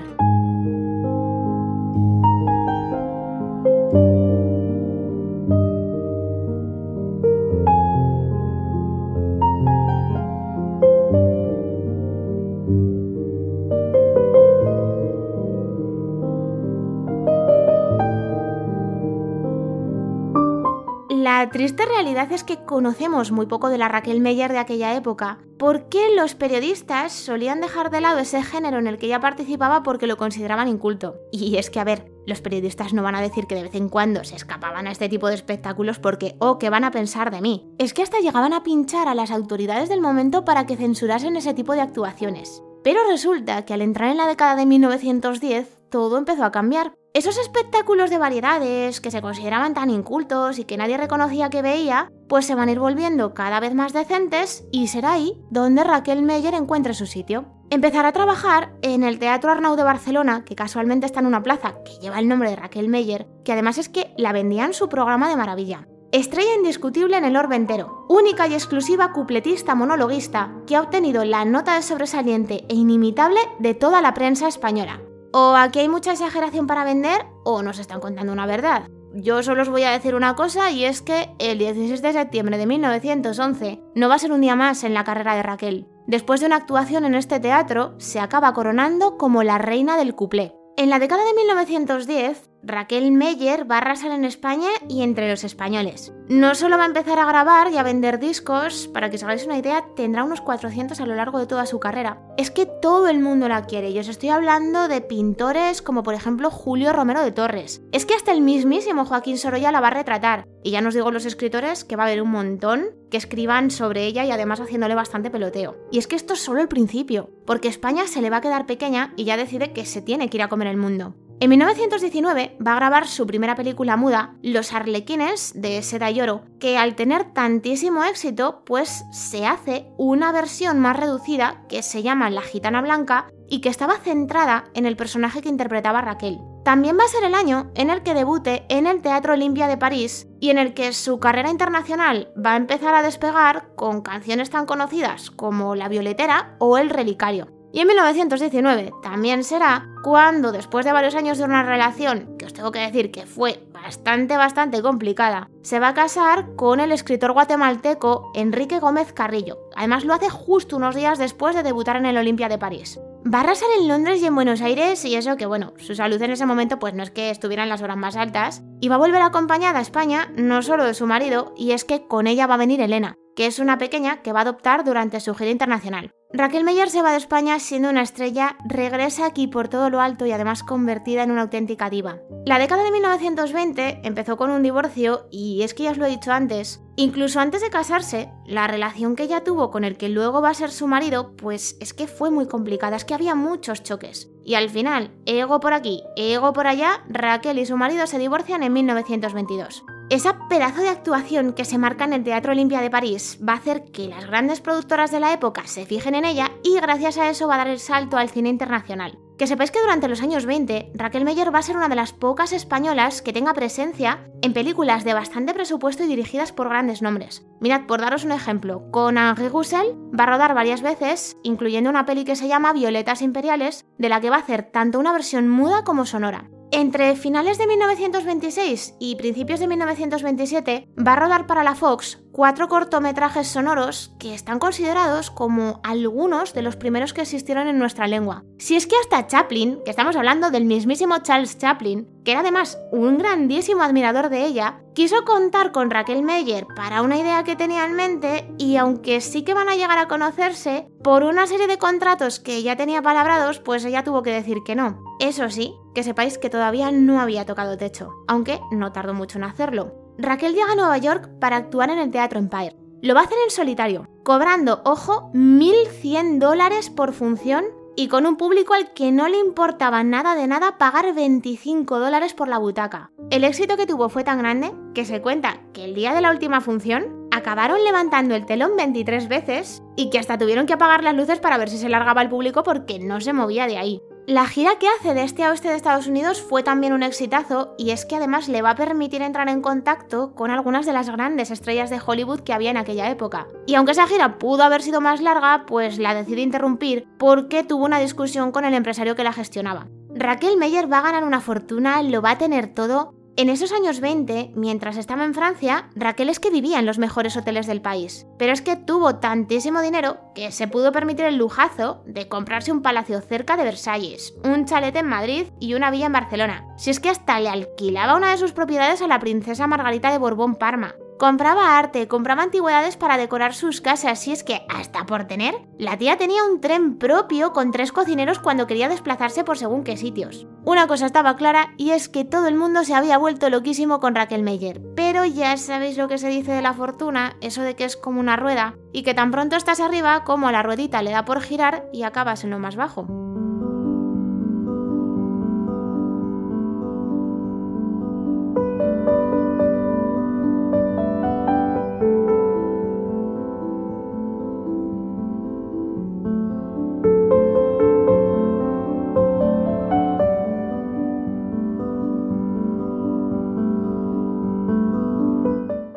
Triste 21.54 21.86
realidad 21.86 22.32
es 22.32 22.42
que 22.42 22.64
conocemos 22.64 23.30
muy 23.30 23.46
poco 23.46 23.68
de 23.68 23.78
la 23.78 23.86
Raquel 23.86 24.20
Meyer 24.20 24.50
de 24.50 24.58
aquella 24.58 24.96
época, 24.96 25.38
porque 25.56 26.12
los 26.16 26.34
periodistas 26.34 27.12
solían 27.12 27.60
dejar 27.60 27.92
de 27.92 28.00
lado 28.00 28.18
ese 28.18 28.42
género 28.42 28.80
en 28.80 28.88
el 28.88 28.98
que 28.98 29.06
ella 29.06 29.20
participaba 29.20 29.84
porque 29.84 30.08
lo 30.08 30.16
consideraban 30.16 30.66
inculto. 30.66 31.14
Y 31.30 31.56
es 31.56 31.70
que, 31.70 31.78
a 31.78 31.84
ver, 31.84 32.10
los 32.26 32.40
periodistas 32.40 32.92
no 32.92 33.04
van 33.04 33.14
a 33.14 33.20
decir 33.20 33.46
que 33.46 33.54
de 33.54 33.62
vez 33.62 33.76
en 33.76 33.88
cuando 33.88 34.24
se 34.24 34.34
escapaban 34.34 34.88
a 34.88 34.90
este 34.90 35.08
tipo 35.08 35.28
de 35.28 35.36
espectáculos 35.36 36.00
porque, 36.00 36.34
oh, 36.40 36.58
¿qué 36.58 36.70
van 36.70 36.82
a 36.82 36.90
pensar 36.90 37.30
de 37.30 37.40
mí? 37.40 37.72
Es 37.78 37.94
que 37.94 38.02
hasta 38.02 38.18
llegaban 38.18 38.52
a 38.52 38.64
pinchar 38.64 39.06
a 39.06 39.14
las 39.14 39.30
autoridades 39.30 39.88
del 39.88 40.00
momento 40.00 40.44
para 40.44 40.66
que 40.66 40.76
censurasen 40.76 41.36
ese 41.36 41.54
tipo 41.54 41.74
de 41.74 41.82
actuaciones. 41.82 42.64
Pero 42.82 42.98
resulta 43.08 43.64
que 43.64 43.74
al 43.74 43.82
entrar 43.82 44.10
en 44.10 44.16
la 44.16 44.26
década 44.26 44.56
de 44.56 44.66
1910, 44.66 45.84
todo 45.88 46.18
empezó 46.18 46.42
a 46.44 46.50
cambiar. 46.50 46.94
Esos 47.14 47.38
espectáculos 47.38 48.10
de 48.10 48.18
variedades 48.18 49.00
que 49.00 49.12
se 49.12 49.22
consideraban 49.22 49.72
tan 49.72 49.88
incultos 49.88 50.58
y 50.58 50.64
que 50.64 50.76
nadie 50.76 50.96
reconocía 50.96 51.48
que 51.48 51.62
veía, 51.62 52.10
pues 52.28 52.44
se 52.44 52.56
van 52.56 52.68
a 52.68 52.72
ir 52.72 52.80
volviendo 52.80 53.34
cada 53.34 53.60
vez 53.60 53.72
más 53.72 53.92
decentes 53.92 54.64
y 54.72 54.88
será 54.88 55.12
ahí 55.12 55.40
donde 55.48 55.84
Raquel 55.84 56.22
Meyer 56.22 56.54
encuentre 56.54 56.92
su 56.92 57.06
sitio. 57.06 57.44
Empezará 57.70 58.08
a 58.08 58.12
trabajar 58.12 58.72
en 58.82 59.04
el 59.04 59.20
Teatro 59.20 59.52
Arnau 59.52 59.76
de 59.76 59.84
Barcelona, 59.84 60.44
que 60.44 60.56
casualmente 60.56 61.06
está 61.06 61.20
en 61.20 61.26
una 61.26 61.44
plaza 61.44 61.76
que 61.84 61.92
lleva 62.02 62.18
el 62.18 62.26
nombre 62.26 62.50
de 62.50 62.56
Raquel 62.56 62.88
Meyer, 62.88 63.28
que 63.44 63.52
además 63.52 63.78
es 63.78 63.88
que 63.88 64.12
la 64.16 64.32
vendían 64.32 64.74
su 64.74 64.88
programa 64.88 65.28
de 65.28 65.36
maravilla. 65.36 65.86
Estrella 66.10 66.56
indiscutible 66.56 67.16
en 67.16 67.24
el 67.24 67.36
orbe 67.36 67.54
entero, 67.54 68.06
única 68.08 68.48
y 68.48 68.54
exclusiva 68.54 69.12
cupletista 69.12 69.76
monologuista 69.76 70.52
que 70.66 70.74
ha 70.74 70.82
obtenido 70.82 71.24
la 71.24 71.44
nota 71.44 71.76
de 71.76 71.82
sobresaliente 71.82 72.64
e 72.68 72.74
inimitable 72.74 73.38
de 73.60 73.74
toda 73.74 74.00
la 74.00 74.14
prensa 74.14 74.48
española. 74.48 75.00
O 75.36 75.56
aquí 75.56 75.80
hay 75.80 75.88
mucha 75.88 76.12
exageración 76.12 76.68
para 76.68 76.84
vender 76.84 77.26
o 77.42 77.60
nos 77.64 77.80
están 77.80 77.98
contando 77.98 78.32
una 78.32 78.46
verdad. 78.46 78.86
Yo 79.14 79.42
solo 79.42 79.62
os 79.62 79.68
voy 79.68 79.82
a 79.82 79.90
decir 79.90 80.14
una 80.14 80.36
cosa 80.36 80.70
y 80.70 80.84
es 80.84 81.02
que 81.02 81.34
el 81.40 81.58
16 81.58 82.02
de 82.02 82.12
septiembre 82.12 82.56
de 82.56 82.66
1911 82.66 83.82
no 83.96 84.08
va 84.08 84.14
a 84.14 84.18
ser 84.20 84.30
un 84.30 84.42
día 84.42 84.54
más 84.54 84.84
en 84.84 84.94
la 84.94 85.02
carrera 85.02 85.34
de 85.34 85.42
Raquel. 85.42 85.88
Después 86.06 86.38
de 86.38 86.46
una 86.46 86.54
actuación 86.54 87.04
en 87.04 87.16
este 87.16 87.40
teatro, 87.40 87.96
se 87.98 88.20
acaba 88.20 88.52
coronando 88.52 89.16
como 89.16 89.42
la 89.42 89.58
reina 89.58 89.96
del 89.96 90.14
cuplé. 90.14 90.54
En 90.76 90.88
la 90.88 91.00
década 91.00 91.24
de 91.24 91.34
1910, 91.34 92.50
Raquel 92.66 93.12
Meyer 93.12 93.70
va 93.70 93.76
a 93.76 93.78
arrasar 93.78 94.10
en 94.12 94.24
España 94.24 94.68
y 94.88 95.02
entre 95.02 95.28
los 95.28 95.44
españoles. 95.44 96.12
No 96.28 96.54
solo 96.54 96.78
va 96.78 96.84
a 96.84 96.86
empezar 96.86 97.18
a 97.18 97.26
grabar 97.26 97.70
y 97.70 97.76
a 97.76 97.82
vender 97.82 98.18
discos, 98.18 98.88
para 98.88 99.10
que 99.10 99.16
os 99.16 99.22
hagáis 99.22 99.44
una 99.44 99.58
idea, 99.58 99.84
tendrá 99.94 100.24
unos 100.24 100.40
400 100.40 100.98
a 100.98 101.06
lo 101.06 101.14
largo 101.14 101.38
de 101.38 101.46
toda 101.46 101.66
su 101.66 101.78
carrera. 101.78 102.22
Es 102.38 102.50
que 102.50 102.64
todo 102.66 103.08
el 103.08 103.20
mundo 103.20 103.48
la 103.48 103.66
quiere 103.66 103.90
y 103.90 103.98
os 103.98 104.08
estoy 104.08 104.30
hablando 104.30 104.88
de 104.88 105.02
pintores 105.02 105.82
como 105.82 106.02
por 106.02 106.14
ejemplo 106.14 106.50
Julio 106.50 106.92
Romero 106.94 107.22
de 107.22 107.32
Torres. 107.32 107.82
Es 107.92 108.06
que 108.06 108.14
hasta 108.14 108.32
el 108.32 108.40
mismísimo 108.40 109.04
Joaquín 109.04 109.36
Sorolla 109.36 109.70
la 109.70 109.80
va 109.80 109.88
a 109.88 109.90
retratar. 109.90 110.46
Y 110.62 110.70
ya 110.70 110.80
nos 110.80 110.94
digo 110.94 111.10
los 111.10 111.26
escritores 111.26 111.84
que 111.84 111.96
va 111.96 112.04
a 112.04 112.06
haber 112.06 112.22
un 112.22 112.30
montón 112.30 112.86
que 113.10 113.18
escriban 113.18 113.70
sobre 113.70 114.06
ella 114.06 114.24
y 114.24 114.30
además 114.30 114.60
haciéndole 114.60 114.94
bastante 114.94 115.30
peloteo. 115.30 115.76
Y 115.92 115.98
es 115.98 116.06
que 116.06 116.16
esto 116.16 116.32
es 116.32 116.40
solo 116.40 116.62
el 116.62 116.68
principio, 116.68 117.30
porque 117.44 117.68
España 117.68 118.06
se 118.06 118.22
le 118.22 118.30
va 118.30 118.38
a 118.38 118.40
quedar 118.40 118.64
pequeña 118.64 119.12
y 119.16 119.24
ya 119.24 119.36
decide 119.36 119.72
que 119.72 119.84
se 119.84 120.00
tiene 120.00 120.30
que 120.30 120.38
ir 120.38 120.42
a 120.42 120.48
comer 120.48 120.68
el 120.68 120.78
mundo. 120.78 121.14
En 121.40 121.50
1919 121.50 122.56
va 122.64 122.72
a 122.72 122.76
grabar 122.76 123.08
su 123.08 123.26
primera 123.26 123.56
película 123.56 123.96
muda, 123.96 124.34
Los 124.40 124.72
Arlequines 124.72 125.52
de 125.54 125.82
Seda 125.82 126.10
y 126.10 126.20
Oro, 126.20 126.42
que 126.60 126.78
al 126.78 126.94
tener 126.94 127.32
tantísimo 127.32 128.04
éxito, 128.04 128.62
pues 128.64 129.04
se 129.10 129.44
hace 129.46 129.86
una 129.98 130.32
versión 130.32 130.78
más 130.78 130.96
reducida 130.96 131.64
que 131.68 131.82
se 131.82 132.02
llama 132.02 132.30
La 132.30 132.40
Gitana 132.40 132.80
Blanca 132.80 133.26
y 133.48 133.60
que 133.60 133.68
estaba 133.68 133.98
centrada 133.98 134.64
en 134.74 134.86
el 134.86 134.96
personaje 134.96 135.42
que 135.42 135.48
interpretaba 135.48 136.00
Raquel. 136.00 136.38
También 136.64 136.96
va 136.98 137.04
a 137.04 137.08
ser 137.08 137.24
el 137.24 137.34
año 137.34 137.70
en 137.74 137.90
el 137.90 138.02
que 138.02 138.14
debute 138.14 138.64
en 138.70 138.86
el 138.86 139.02
Teatro 139.02 139.34
Olimpia 139.34 139.68
de 139.68 139.76
París 139.76 140.26
y 140.40 140.48
en 140.48 140.56
el 140.56 140.72
que 140.72 140.92
su 140.94 141.20
carrera 141.20 141.50
internacional 141.50 142.32
va 142.34 142.54
a 142.54 142.56
empezar 142.56 142.94
a 142.94 143.02
despegar 143.02 143.74
con 143.76 144.00
canciones 144.00 144.48
tan 144.48 144.64
conocidas 144.64 145.30
como 145.30 145.74
La 145.74 145.88
Violetera 145.88 146.56
o 146.58 146.78
El 146.78 146.88
Relicario. 146.88 147.53
Y 147.74 147.80
en 147.80 147.88
1919 147.88 148.92
también 149.02 149.42
será 149.42 149.88
cuando, 150.04 150.52
después 150.52 150.86
de 150.86 150.92
varios 150.92 151.16
años 151.16 151.38
de 151.38 151.44
una 151.44 151.64
relación, 151.64 152.36
que 152.38 152.46
os 152.46 152.52
tengo 152.52 152.70
que 152.70 152.78
decir 152.78 153.10
que 153.10 153.26
fue 153.26 153.66
bastante, 153.72 154.36
bastante 154.36 154.80
complicada, 154.80 155.50
se 155.62 155.80
va 155.80 155.88
a 155.88 155.94
casar 155.94 156.54
con 156.54 156.78
el 156.78 156.92
escritor 156.92 157.32
guatemalteco 157.32 158.30
Enrique 158.36 158.78
Gómez 158.78 159.12
Carrillo. 159.12 159.58
Además 159.74 160.04
lo 160.04 160.14
hace 160.14 160.30
justo 160.30 160.76
unos 160.76 160.94
días 160.94 161.18
después 161.18 161.56
de 161.56 161.64
debutar 161.64 161.96
en 161.96 162.06
el 162.06 162.16
Olimpia 162.16 162.48
de 162.48 162.58
París. 162.58 163.00
Va 163.26 163.38
a 163.38 163.40
arrasar 163.40 163.68
en 163.76 163.88
Londres 163.88 164.22
y 164.22 164.26
en 164.26 164.36
Buenos 164.36 164.60
Aires 164.60 165.04
y 165.04 165.16
eso 165.16 165.36
que 165.36 165.46
bueno, 165.46 165.72
su 165.78 165.96
salud 165.96 166.22
en 166.22 166.30
ese 166.30 166.46
momento 166.46 166.78
pues 166.78 166.94
no 166.94 167.02
es 167.02 167.10
que 167.10 167.30
estuviera 167.30 167.64
en 167.64 167.70
las 167.70 167.82
horas 167.82 167.96
más 167.96 168.14
altas. 168.14 168.62
Y 168.80 168.86
va 168.86 168.94
a 168.94 168.98
volver 168.98 169.22
acompañada 169.22 169.80
a 169.80 169.82
España 169.82 170.30
no 170.36 170.62
solo 170.62 170.84
de 170.84 170.94
su 170.94 171.08
marido, 171.08 171.52
y 171.56 171.72
es 171.72 171.84
que 171.84 172.06
con 172.06 172.28
ella 172.28 172.46
va 172.46 172.54
a 172.54 172.58
venir 172.58 172.80
Elena, 172.80 173.16
que 173.34 173.46
es 173.46 173.58
una 173.58 173.78
pequeña 173.78 174.22
que 174.22 174.32
va 174.32 174.40
a 174.40 174.42
adoptar 174.42 174.84
durante 174.84 175.20
su 175.20 175.34
gira 175.34 175.50
internacional. 175.50 176.10
Raquel 176.36 176.64
Meyer 176.64 176.90
se 176.90 177.00
va 177.00 177.12
de 177.12 177.18
España 177.18 177.60
siendo 177.60 177.90
una 177.90 178.02
estrella, 178.02 178.56
regresa 178.68 179.24
aquí 179.24 179.46
por 179.46 179.68
todo 179.68 179.88
lo 179.88 180.00
alto 180.00 180.26
y 180.26 180.32
además 180.32 180.64
convertida 180.64 181.22
en 181.22 181.30
una 181.30 181.42
auténtica 181.42 181.88
diva. 181.90 182.18
La 182.44 182.58
década 182.58 182.82
de 182.82 182.90
1920 182.90 184.00
empezó 184.02 184.36
con 184.36 184.50
un 184.50 184.64
divorcio 184.64 185.28
y 185.30 185.62
es 185.62 185.74
que 185.74 185.84
ya 185.84 185.92
os 185.92 185.96
lo 185.96 186.06
he 186.06 186.10
dicho 186.10 186.32
antes, 186.32 186.82
incluso 186.96 187.38
antes 187.38 187.62
de 187.62 187.70
casarse, 187.70 188.32
la 188.46 188.66
relación 188.66 189.14
que 189.14 189.22
ella 189.22 189.44
tuvo 189.44 189.70
con 189.70 189.84
el 189.84 189.96
que 189.96 190.08
luego 190.08 190.42
va 190.42 190.50
a 190.50 190.54
ser 190.54 190.72
su 190.72 190.88
marido, 190.88 191.36
pues 191.36 191.76
es 191.80 191.94
que 191.94 192.08
fue 192.08 192.32
muy 192.32 192.48
complicada, 192.48 192.96
es 192.96 193.04
que 193.04 193.14
había 193.14 193.36
muchos 193.36 193.84
choques. 193.84 194.28
Y 194.44 194.54
al 194.54 194.70
final, 194.70 195.12
ego 195.26 195.60
por 195.60 195.72
aquí, 195.72 196.02
ego 196.16 196.52
por 196.52 196.66
allá, 196.66 197.04
Raquel 197.08 197.60
y 197.60 197.66
su 197.66 197.76
marido 197.76 198.08
se 198.08 198.18
divorcian 198.18 198.64
en 198.64 198.72
1922. 198.72 199.84
Esa 200.10 200.48
pedazo 200.48 200.82
de 200.82 200.90
actuación 200.90 201.54
que 201.54 201.64
se 201.64 201.78
marca 201.78 202.04
en 202.04 202.12
el 202.12 202.24
Teatro 202.24 202.52
Olimpia 202.52 202.82
de 202.82 202.90
París 202.90 203.38
va 203.46 203.54
a 203.54 203.56
hacer 203.56 203.84
que 203.84 204.06
las 204.06 204.26
grandes 204.26 204.60
productoras 204.60 205.10
de 205.10 205.18
la 205.18 205.32
época 205.32 205.66
se 205.66 205.86
fijen 205.86 206.14
en 206.14 206.26
ella 206.26 206.50
y 206.62 206.78
gracias 206.78 207.16
a 207.16 207.30
eso 207.30 207.48
va 207.48 207.54
a 207.54 207.58
dar 207.58 207.68
el 207.68 207.80
salto 207.80 208.18
al 208.18 208.28
cine 208.28 208.50
internacional. 208.50 209.18
Que 209.38 209.46
sepáis 209.46 209.70
que 209.70 209.80
durante 209.80 210.06
los 210.06 210.22
años 210.22 210.44
20, 210.44 210.92
Raquel 210.94 211.24
Meyer 211.24 211.52
va 211.52 211.58
a 211.58 211.62
ser 211.62 211.76
una 211.76 211.88
de 211.88 211.96
las 211.96 212.12
pocas 212.12 212.52
españolas 212.52 213.22
que 213.22 213.32
tenga 213.32 213.54
presencia 213.54 214.28
en 214.42 214.52
películas 214.52 215.04
de 215.04 215.14
bastante 215.14 215.54
presupuesto 215.54 216.04
y 216.04 216.06
dirigidas 216.06 216.52
por 216.52 216.68
grandes 216.68 217.00
nombres. 217.00 217.44
Mirad, 217.60 217.86
por 217.86 218.00
daros 218.00 218.24
un 218.24 218.32
ejemplo, 218.32 218.90
con 218.92 219.16
Henri 219.16 219.48
Roussel 219.48 219.96
va 220.16 220.24
a 220.24 220.26
rodar 220.26 220.54
varias 220.54 220.82
veces, 220.82 221.38
incluyendo 221.42 221.90
una 221.90 222.04
peli 222.04 222.24
que 222.24 222.36
se 222.36 222.46
llama 222.46 222.74
Violetas 222.74 223.22
Imperiales, 223.22 223.86
de 223.98 224.08
la 224.10 224.20
que 224.20 224.30
va 224.30 224.36
a 224.36 224.40
hacer 224.40 224.70
tanto 224.70 225.00
una 225.00 225.12
versión 225.12 225.48
muda 225.48 225.82
como 225.82 226.06
sonora. 226.06 226.50
Entre 226.76 227.14
finales 227.14 227.56
de 227.56 227.68
1926 227.68 228.96
y 228.98 229.14
principios 229.14 229.60
de 229.60 229.68
1927 229.68 230.88
va 231.06 231.12
a 231.12 231.16
rodar 231.16 231.46
para 231.46 231.62
la 231.62 231.76
Fox 231.76 232.23
cuatro 232.34 232.68
cortometrajes 232.68 233.46
sonoros 233.46 234.12
que 234.18 234.34
están 234.34 234.58
considerados 234.58 235.30
como 235.30 235.80
algunos 235.84 236.52
de 236.52 236.62
los 236.62 236.74
primeros 236.74 237.12
que 237.12 237.20
existieron 237.20 237.68
en 237.68 237.78
nuestra 237.78 238.08
lengua. 238.08 238.42
Si 238.58 238.74
es 238.74 238.88
que 238.88 238.96
hasta 239.00 239.28
Chaplin, 239.28 239.78
que 239.84 239.92
estamos 239.92 240.16
hablando 240.16 240.50
del 240.50 240.64
mismísimo 240.64 241.18
Charles 241.18 241.56
Chaplin, 241.58 242.08
que 242.24 242.32
era 242.32 242.40
además 242.40 242.76
un 242.90 243.18
grandísimo 243.18 243.82
admirador 243.82 244.30
de 244.30 244.46
ella, 244.46 244.80
quiso 244.94 245.22
contar 245.24 245.70
con 245.70 245.90
Raquel 245.90 246.24
Meyer 246.24 246.66
para 246.74 247.02
una 247.02 247.18
idea 247.18 247.44
que 247.44 247.54
tenía 247.54 247.84
en 247.84 247.94
mente 247.94 248.52
y 248.58 248.78
aunque 248.78 249.20
sí 249.20 249.44
que 249.44 249.54
van 249.54 249.68
a 249.68 249.76
llegar 249.76 249.98
a 249.98 250.08
conocerse, 250.08 250.88
por 251.04 251.22
una 251.22 251.46
serie 251.46 251.68
de 251.68 251.78
contratos 251.78 252.40
que 252.40 252.64
ya 252.64 252.74
tenía 252.74 253.00
palabrados, 253.00 253.60
pues 253.60 253.84
ella 253.84 254.02
tuvo 254.02 254.24
que 254.24 254.32
decir 254.32 254.58
que 254.66 254.74
no. 254.74 255.04
Eso 255.20 255.50
sí, 255.50 255.76
que 255.94 256.02
sepáis 256.02 256.38
que 256.38 256.50
todavía 256.50 256.90
no 256.90 257.20
había 257.20 257.46
tocado 257.46 257.76
techo, 257.76 258.10
aunque 258.26 258.58
no 258.72 258.90
tardó 258.90 259.14
mucho 259.14 259.38
en 259.38 259.44
hacerlo. 259.44 260.03
Raquel 260.18 260.54
llega 260.54 260.72
a 260.72 260.76
Nueva 260.76 260.98
York 260.98 261.28
para 261.40 261.56
actuar 261.56 261.90
en 261.90 261.98
el 261.98 262.10
Teatro 262.10 262.38
Empire. 262.38 262.76
Lo 263.02 263.14
va 263.14 263.20
a 263.20 263.24
hacer 263.24 263.38
en 263.44 263.50
solitario, 263.50 264.08
cobrando, 264.22 264.80
ojo, 264.84 265.30
1.100 265.34 266.38
dólares 266.38 266.88
por 266.88 267.12
función 267.12 267.64
y 267.96 268.08
con 268.08 268.26
un 268.26 268.36
público 268.36 268.74
al 268.74 268.92
que 268.92 269.12
no 269.12 269.28
le 269.28 269.38
importaba 269.38 270.02
nada 270.02 270.34
de 270.34 270.46
nada 270.46 270.78
pagar 270.78 271.14
25 271.14 271.98
dólares 271.98 272.32
por 272.32 272.48
la 272.48 272.58
butaca. 272.58 273.10
El 273.30 273.44
éxito 273.44 273.76
que 273.76 273.86
tuvo 273.86 274.08
fue 274.08 274.24
tan 274.24 274.38
grande 274.38 274.72
que 274.94 275.04
se 275.04 275.20
cuenta 275.20 275.60
que 275.72 275.84
el 275.84 275.94
día 275.94 276.14
de 276.14 276.20
la 276.20 276.30
última 276.30 276.60
función 276.60 277.28
acabaron 277.30 277.82
levantando 277.84 278.34
el 278.34 278.46
telón 278.46 278.76
23 278.76 279.28
veces 279.28 279.82
y 279.96 280.10
que 280.10 280.18
hasta 280.18 280.38
tuvieron 280.38 280.66
que 280.66 280.74
apagar 280.74 281.02
las 281.02 281.14
luces 281.14 281.40
para 281.40 281.58
ver 281.58 281.68
si 281.68 281.78
se 281.78 281.88
largaba 281.88 282.22
el 282.22 282.28
público 282.28 282.62
porque 282.62 283.00
no 283.00 283.20
se 283.20 283.32
movía 283.32 283.66
de 283.66 283.78
ahí. 283.78 284.02
La 284.26 284.46
gira 284.46 284.78
que 284.78 284.88
hace 284.88 285.12
de 285.12 285.22
este 285.22 285.44
a 285.44 285.50
oeste 285.50 285.68
de 285.68 285.76
Estados 285.76 286.06
Unidos 286.06 286.40
fue 286.40 286.62
también 286.62 286.94
un 286.94 287.02
exitazo 287.02 287.74
y 287.76 287.90
es 287.90 288.06
que 288.06 288.16
además 288.16 288.48
le 288.48 288.62
va 288.62 288.70
a 288.70 288.74
permitir 288.74 289.20
entrar 289.20 289.50
en 289.50 289.60
contacto 289.60 290.34
con 290.34 290.50
algunas 290.50 290.86
de 290.86 290.94
las 290.94 291.10
grandes 291.10 291.50
estrellas 291.50 291.90
de 291.90 292.00
Hollywood 292.04 292.40
que 292.40 292.54
había 292.54 292.70
en 292.70 292.78
aquella 292.78 293.10
época. 293.10 293.48
Y 293.66 293.74
aunque 293.74 293.92
esa 293.92 294.06
gira 294.06 294.38
pudo 294.38 294.62
haber 294.62 294.80
sido 294.80 295.02
más 295.02 295.20
larga, 295.20 295.66
pues 295.66 295.98
la 295.98 296.14
decidió 296.14 296.42
interrumpir 296.42 297.06
porque 297.18 297.64
tuvo 297.64 297.84
una 297.84 297.98
discusión 297.98 298.50
con 298.50 298.64
el 298.64 298.72
empresario 298.72 299.14
que 299.14 299.24
la 299.24 299.34
gestionaba. 299.34 299.88
Raquel 300.14 300.56
Meyer 300.56 300.90
va 300.90 301.00
a 301.00 301.02
ganar 301.02 301.24
una 301.24 301.40
fortuna, 301.40 302.02
lo 302.02 302.22
va 302.22 302.30
a 302.30 302.38
tener 302.38 302.72
todo, 302.72 303.12
en 303.36 303.48
esos 303.48 303.72
años 303.72 303.98
20, 303.98 304.52
mientras 304.54 304.96
estaba 304.96 305.24
en 305.24 305.34
Francia, 305.34 305.88
Raquel 305.96 306.28
es 306.28 306.38
que 306.38 306.50
vivía 306.50 306.78
en 306.78 306.86
los 306.86 306.98
mejores 306.98 307.36
hoteles 307.36 307.66
del 307.66 307.82
país. 307.82 308.28
Pero 308.38 308.52
es 308.52 308.62
que 308.62 308.76
tuvo 308.76 309.16
tantísimo 309.16 309.80
dinero 309.80 310.18
que 310.36 310.52
se 310.52 310.68
pudo 310.68 310.92
permitir 310.92 311.24
el 311.24 311.36
lujazo 311.36 312.04
de 312.06 312.28
comprarse 312.28 312.70
un 312.70 312.80
palacio 312.80 313.20
cerca 313.20 313.56
de 313.56 313.64
Versalles, 313.64 314.34
un 314.44 314.66
chalet 314.66 314.94
en 314.94 315.08
Madrid 315.08 315.46
y 315.58 315.74
una 315.74 315.90
villa 315.90 316.06
en 316.06 316.12
Barcelona. 316.12 316.64
Si 316.76 316.90
es 316.90 317.00
que 317.00 317.10
hasta 317.10 317.40
le 317.40 317.48
alquilaba 317.48 318.16
una 318.16 318.30
de 318.30 318.38
sus 318.38 318.52
propiedades 318.52 319.02
a 319.02 319.08
la 319.08 319.18
princesa 319.18 319.66
Margarita 319.66 320.12
de 320.12 320.18
Borbón 320.18 320.54
Parma. 320.54 320.94
Compraba 321.24 321.78
arte, 321.78 322.06
compraba 322.06 322.42
antigüedades 322.42 322.98
para 322.98 323.16
decorar 323.16 323.54
sus 323.54 323.80
casas 323.80 324.28
y 324.28 324.32
es 324.32 324.44
que, 324.44 324.66
hasta 324.68 325.06
por 325.06 325.24
tener, 325.24 325.54
la 325.78 325.96
tía 325.96 326.18
tenía 326.18 326.44
un 326.44 326.60
tren 326.60 326.98
propio 326.98 327.54
con 327.54 327.70
tres 327.70 327.92
cocineros 327.92 328.38
cuando 328.38 328.66
quería 328.66 328.90
desplazarse 328.90 329.42
por 329.42 329.56
según 329.56 329.84
qué 329.84 329.96
sitios. 329.96 330.46
Una 330.66 330.86
cosa 330.86 331.06
estaba 331.06 331.36
clara 331.36 331.72
y 331.78 331.92
es 331.92 332.10
que 332.10 332.26
todo 332.26 332.46
el 332.46 332.56
mundo 332.56 332.84
se 332.84 332.94
había 332.94 333.16
vuelto 333.16 333.48
loquísimo 333.48 334.00
con 334.00 334.14
Raquel 334.14 334.42
Meyer, 334.42 334.82
pero 334.94 335.24
ya 335.24 335.56
sabéis 335.56 335.96
lo 335.96 336.08
que 336.08 336.18
se 336.18 336.28
dice 336.28 336.52
de 336.52 336.60
la 336.60 336.74
fortuna, 336.74 337.38
eso 337.40 337.62
de 337.62 337.74
que 337.74 337.86
es 337.86 337.96
como 337.96 338.20
una 338.20 338.36
rueda 338.36 338.74
y 338.92 339.02
que 339.02 339.14
tan 339.14 339.30
pronto 339.30 339.56
estás 339.56 339.80
arriba 339.80 340.24
como 340.24 340.50
la 340.50 340.62
ruedita 340.62 341.00
le 341.00 341.12
da 341.12 341.24
por 341.24 341.40
girar 341.40 341.86
y 341.90 342.02
acabas 342.02 342.44
en 342.44 342.50
lo 342.50 342.58
más 342.58 342.76
bajo. 342.76 343.33